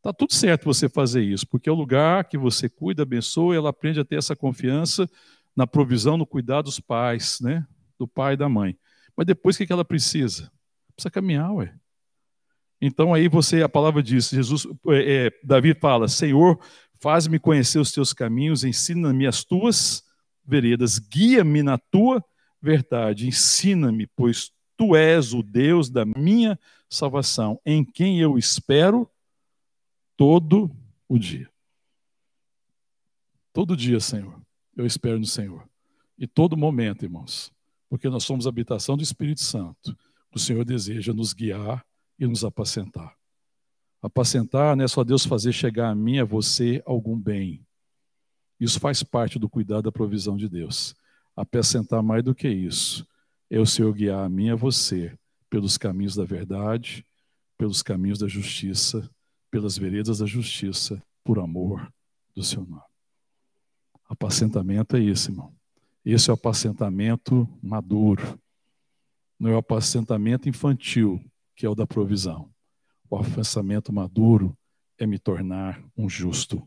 [0.00, 3.70] Tá tudo certo você fazer isso, porque é o lugar que você cuida, abençoa, ela
[3.70, 5.08] aprende a ter essa confiança
[5.54, 7.66] na provisão, no cuidado dos pais, né?
[7.98, 8.76] Do pai e da mãe.
[9.16, 10.50] Mas depois o que ela precisa?
[10.94, 11.74] Precisa caminhar, ué.
[12.80, 16.58] Então aí você, a palavra diz, Jesus, é, é, Davi fala, Senhor,
[17.02, 20.04] Faz-me conhecer os teus caminhos, ensina-me as tuas
[20.44, 22.24] veredas, guia-me na tua
[22.60, 26.56] verdade, ensina-me, pois tu és o Deus da minha
[26.88, 29.10] salvação, em quem eu espero
[30.16, 30.70] todo
[31.08, 31.50] o dia.
[33.52, 34.40] Todo dia, Senhor,
[34.76, 35.68] eu espero no Senhor.
[36.16, 37.52] E todo momento, irmãos,
[37.88, 39.98] porque nós somos habitação do Espírito Santo.
[40.32, 41.84] O Senhor deseja nos guiar
[42.16, 43.12] e nos apacentar.
[44.02, 47.64] Apacentar não é só Deus fazer chegar a mim, a você, algum bem.
[48.58, 50.94] Isso faz parte do cuidado da provisão de Deus.
[51.36, 53.06] Apacentar mais do que isso
[53.48, 55.16] é o Senhor guiar a mim e a você
[55.48, 57.06] pelos caminhos da verdade,
[57.56, 59.08] pelos caminhos da justiça,
[59.50, 61.92] pelas veredas da justiça, por amor
[62.34, 62.82] do seu nome.
[64.08, 65.54] Apacentamento é isso, irmão.
[66.04, 68.38] Esse é o apacentamento maduro.
[69.38, 71.22] Não é o apacentamento infantil,
[71.54, 72.50] que é o da provisão.
[73.12, 74.56] O avançamento maduro
[74.98, 76.66] é me tornar um justo.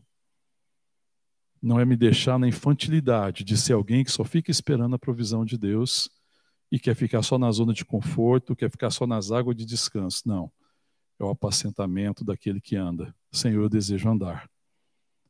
[1.60, 5.44] Não é me deixar na infantilidade de ser alguém que só fica esperando a provisão
[5.44, 6.08] de Deus
[6.70, 10.22] e quer ficar só na zona de conforto, quer ficar só nas águas de descanso.
[10.24, 10.48] Não.
[11.18, 13.12] É o apacentamento daquele que anda.
[13.32, 14.48] Senhor, eu desejo andar.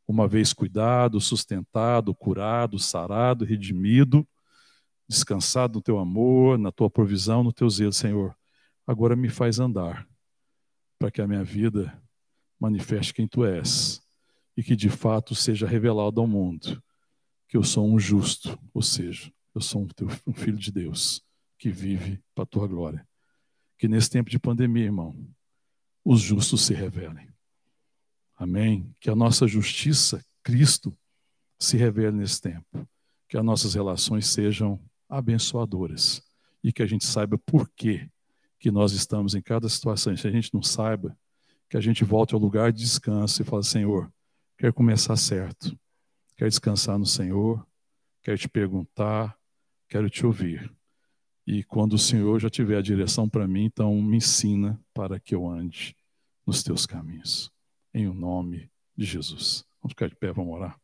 [0.06, 4.28] Uma vez cuidado, sustentado, curado, sarado, redimido,
[5.08, 8.36] descansado no teu amor, na tua provisão, no teu zelo, Senhor.
[8.86, 10.06] Agora me faz andar
[10.98, 12.02] para que a minha vida
[12.58, 14.00] manifeste quem tu és
[14.56, 16.82] e que de fato seja revelado ao mundo
[17.48, 21.22] que eu sou um justo, ou seja, eu sou um, teu, um filho de Deus
[21.58, 23.06] que vive para a tua glória.
[23.78, 25.14] Que nesse tempo de pandemia, irmão,
[26.04, 27.28] os justos se revelem.
[28.36, 28.92] Amém?
[29.00, 30.96] Que a nossa justiça, Cristo,
[31.58, 32.88] se revele nesse tempo.
[33.28, 36.22] Que as nossas relações sejam abençoadoras
[36.62, 38.10] e que a gente saiba por quê
[38.58, 40.16] que nós estamos em cada situação.
[40.16, 41.16] Se a gente não saiba,
[41.68, 44.12] que a gente volte ao lugar de descanso e fale, Senhor,
[44.56, 45.76] quero começar certo.
[46.36, 47.66] Quero descansar no Senhor,
[48.22, 49.36] quero te perguntar,
[49.88, 50.70] quero te ouvir.
[51.46, 55.34] E quando o Senhor já tiver a direção para mim, então me ensina para que
[55.34, 55.96] eu ande
[56.46, 57.50] nos teus caminhos.
[57.94, 59.64] Em o nome de Jesus.
[59.80, 60.78] Vamos ficar de pé, vamos orar.